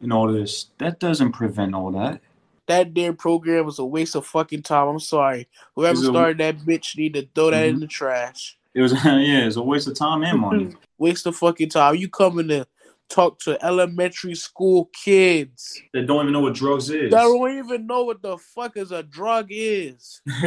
and 0.00 0.12
all 0.12 0.32
this. 0.32 0.66
That 0.78 0.98
doesn't 1.00 1.32
prevent 1.32 1.74
all 1.74 1.90
that. 1.92 2.20
That 2.66 2.94
damn 2.94 3.16
program 3.16 3.64
was 3.64 3.78
a 3.78 3.84
waste 3.84 4.16
of 4.16 4.26
fucking 4.26 4.62
time. 4.62 4.88
I'm 4.88 5.00
sorry. 5.00 5.48
Whoever 5.76 5.96
started 5.96 6.38
that 6.38 6.58
bitch 6.58 6.96
need 6.96 7.14
to 7.14 7.28
throw 7.34 7.50
that 7.50 7.64
mm-hmm. 7.64 7.74
in 7.74 7.80
the 7.80 7.86
trash. 7.86 8.58
It 8.74 8.82
was 8.82 8.92
yeah, 9.04 9.46
it's 9.46 9.56
a 9.56 9.62
waste 9.62 9.88
of 9.88 9.94
time 9.94 10.22
and 10.22 10.40
money. 10.40 10.74
waste 10.98 11.26
of 11.26 11.36
fucking 11.36 11.70
time. 11.70 11.94
You 11.94 12.08
coming 12.08 12.48
to 12.48 12.66
talk 13.08 13.38
to 13.38 13.62
elementary 13.64 14.34
school 14.34 14.90
kids 14.92 15.80
that 15.92 16.06
don't 16.06 16.22
even 16.22 16.32
know 16.32 16.40
what 16.40 16.54
drugs 16.54 16.90
is. 16.90 17.10
That 17.10 17.22
don't 17.22 17.58
even 17.58 17.86
know 17.86 18.04
what 18.04 18.20
the 18.20 18.36
fuck 18.36 18.76
is 18.76 18.90
a 18.90 19.02
drug 19.02 19.46
is. 19.50 20.20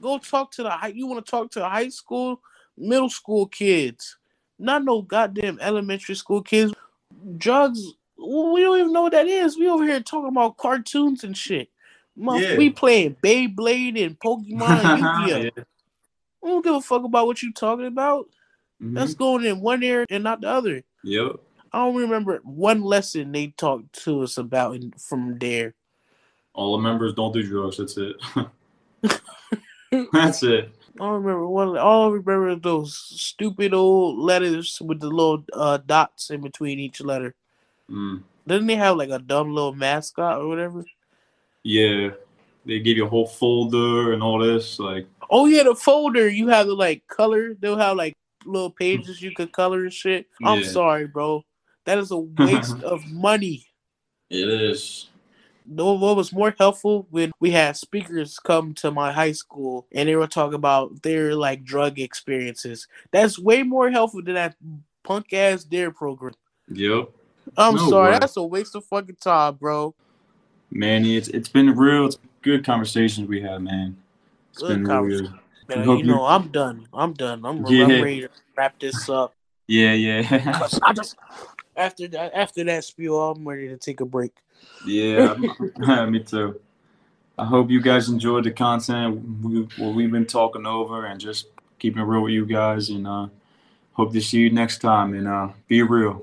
Go 0.00 0.18
talk 0.18 0.52
to 0.52 0.62
the 0.62 0.70
high. 0.70 0.88
You 0.88 1.06
want 1.06 1.24
to 1.24 1.30
talk 1.30 1.50
to 1.52 1.68
high 1.68 1.88
school, 1.88 2.40
middle 2.76 3.10
school 3.10 3.46
kids, 3.46 4.16
not 4.58 4.84
no 4.84 5.02
goddamn 5.02 5.58
elementary 5.60 6.14
school 6.14 6.42
kids. 6.42 6.72
Drugs. 7.36 7.94
We 8.18 8.62
don't 8.62 8.80
even 8.80 8.92
know 8.92 9.02
what 9.02 9.12
that 9.12 9.28
is. 9.28 9.56
We 9.56 9.68
over 9.68 9.84
here 9.84 10.00
talking 10.00 10.28
about 10.28 10.56
cartoons 10.56 11.24
and 11.24 11.36
shit. 11.36 11.70
Yeah. 12.16 12.56
We 12.56 12.70
playing 12.70 13.16
Beyblade 13.22 14.04
and 14.04 14.18
Pokemon 14.18 14.84
and 14.84 15.00
Yu-Gi-Oh. 15.28 15.50
yeah. 15.56 15.64
We 16.42 16.50
don't 16.50 16.64
give 16.64 16.74
a 16.74 16.80
fuck 16.80 17.04
about 17.04 17.26
what 17.26 17.42
you 17.42 17.52
talking 17.52 17.86
about. 17.86 18.26
Mm-hmm. 18.82 18.94
That's 18.94 19.14
going 19.14 19.44
in 19.44 19.60
one 19.60 19.82
ear 19.82 20.04
and 20.08 20.24
not 20.24 20.40
the 20.40 20.48
other. 20.48 20.82
Yep. 21.04 21.36
I 21.72 21.78
don't 21.84 21.96
remember 21.96 22.40
one 22.44 22.82
lesson 22.82 23.32
they 23.32 23.48
talked 23.48 24.04
to 24.04 24.22
us 24.22 24.38
about 24.38 24.76
in, 24.76 24.92
from 24.92 25.38
there. 25.38 25.74
All 26.54 26.76
the 26.76 26.82
members 26.82 27.14
don't 27.14 27.32
do 27.32 27.42
drugs. 27.42 27.76
That's 27.76 27.96
it. 27.96 28.16
that's 30.12 30.42
it. 30.42 30.72
I 30.94 31.04
don't 31.04 31.22
remember 31.22 31.46
one. 31.46 31.76
All 31.78 32.10
I 32.10 32.14
remember 32.14 32.56
those 32.56 32.96
stupid 32.96 33.74
old 33.74 34.18
letters 34.18 34.80
with 34.80 35.00
the 35.00 35.08
little 35.08 35.44
uh, 35.52 35.78
dots 35.78 36.30
in 36.30 36.40
between 36.40 36.78
each 36.78 37.00
letter. 37.00 37.34
Mm. 37.90 38.22
Didn't 38.46 38.66
they 38.66 38.76
have 38.76 38.96
like 38.96 39.10
a 39.10 39.18
dumb 39.18 39.54
little 39.54 39.74
mascot 39.74 40.40
or 40.40 40.48
whatever? 40.48 40.84
Yeah, 41.62 42.10
they 42.64 42.80
give 42.80 42.96
you 42.96 43.06
a 43.06 43.08
whole 43.08 43.26
folder 43.26 44.12
and 44.12 44.22
all 44.22 44.38
this. 44.38 44.78
Like, 44.78 45.06
oh 45.30 45.46
yeah, 45.46 45.64
the 45.64 45.74
folder 45.74 46.28
you 46.28 46.48
have 46.48 46.66
to 46.66 46.74
like 46.74 47.06
color. 47.08 47.54
They'll 47.54 47.76
have 47.76 47.96
like 47.96 48.14
little 48.44 48.70
pages 48.70 49.20
you 49.20 49.34
could 49.34 49.52
color 49.52 49.82
and 49.82 49.92
shit. 49.92 50.26
I'm 50.42 50.64
sorry, 50.64 51.06
bro. 51.06 51.44
That 51.84 51.98
is 51.98 52.10
a 52.10 52.18
waste 52.18 52.82
of 52.82 53.04
money. 53.10 53.66
It 54.30 54.48
is. 54.48 55.08
No, 55.70 55.92
what 55.94 56.16
was 56.16 56.32
more 56.32 56.54
helpful 56.58 57.06
when 57.10 57.30
we 57.40 57.50
had 57.50 57.76
speakers 57.76 58.38
come 58.38 58.72
to 58.74 58.90
my 58.90 59.12
high 59.12 59.32
school 59.32 59.86
and 59.92 60.08
they 60.08 60.16
were 60.16 60.26
talking 60.26 60.54
about 60.54 61.02
their 61.02 61.34
like 61.34 61.62
drug 61.62 61.98
experiences. 61.98 62.88
That's 63.12 63.38
way 63.38 63.62
more 63.62 63.90
helpful 63.90 64.22
than 64.22 64.34
that 64.34 64.56
punk 65.04 65.34
ass 65.34 65.64
DARE 65.64 65.90
program. 65.90 66.32
Yep. 66.68 67.10
I'm 67.56 67.76
no 67.76 67.90
sorry, 67.90 68.12
way. 68.12 68.18
that's 68.18 68.36
a 68.36 68.42
waste 68.42 68.74
of 68.74 68.84
fucking 68.84 69.16
time, 69.16 69.54
bro. 69.54 69.94
Manny, 70.70 71.16
it's 71.16 71.28
it's 71.28 71.48
been 71.48 71.74
real. 71.76 72.06
It's 72.06 72.18
good 72.42 72.64
conversations 72.64 73.28
we 73.28 73.40
had, 73.40 73.62
man. 73.62 73.96
It's 74.50 74.60
good 74.60 74.84
been 74.84 75.02
real. 75.02 75.32
Man, 75.68 75.88
you 75.98 76.04
know, 76.04 76.24
I'm 76.24 76.48
done. 76.48 76.86
I'm 76.94 77.12
done. 77.12 77.44
I'm, 77.44 77.66
yeah. 77.66 77.84
I'm 77.84 78.02
ready 78.02 78.20
to 78.22 78.30
wrap 78.56 78.78
this 78.78 79.08
up. 79.08 79.34
Yeah, 79.66 79.92
yeah. 79.92 80.68
I 80.82 80.92
just 80.94 81.16
after 81.76 82.08
that 82.08 82.32
after 82.34 82.64
that 82.64 82.84
spiel, 82.84 83.20
I'm 83.20 83.46
ready 83.46 83.68
to 83.68 83.76
take 83.76 84.00
a 84.00 84.06
break. 84.06 84.32
Yeah, 84.86 85.34
me 86.06 86.20
too. 86.20 86.60
I 87.38 87.44
hope 87.44 87.70
you 87.70 87.80
guys 87.80 88.08
enjoyed 88.08 88.44
the 88.44 88.50
content 88.50 89.42
we, 89.42 89.62
what 89.76 89.94
we've 89.94 90.10
been 90.10 90.26
talking 90.26 90.66
over 90.66 91.04
and 91.06 91.20
just 91.20 91.46
keeping 91.78 92.02
it 92.02 92.04
real 92.04 92.22
with 92.22 92.32
you 92.32 92.46
guys. 92.46 92.88
And 92.88 93.06
uh, 93.06 93.28
hope 93.92 94.12
to 94.12 94.20
see 94.20 94.38
you 94.38 94.50
next 94.50 94.78
time. 94.78 95.14
And 95.14 95.28
uh, 95.28 95.50
be 95.68 95.82
real. 95.82 96.22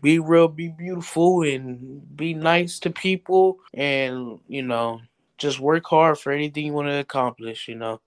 Be 0.00 0.18
real, 0.18 0.48
be 0.48 0.68
beautiful, 0.68 1.42
and 1.42 2.16
be 2.16 2.34
nice 2.34 2.78
to 2.80 2.90
people. 2.90 3.58
And, 3.74 4.40
you 4.48 4.62
know, 4.62 5.00
just 5.38 5.60
work 5.60 5.84
hard 5.86 6.18
for 6.18 6.32
anything 6.32 6.66
you 6.66 6.72
want 6.72 6.88
to 6.88 6.98
accomplish, 6.98 7.68
you 7.68 7.74
know. 7.74 8.00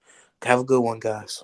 Have 0.43 0.60
a 0.60 0.63
good 0.63 0.82
one, 0.82 1.00
guys. 1.00 1.43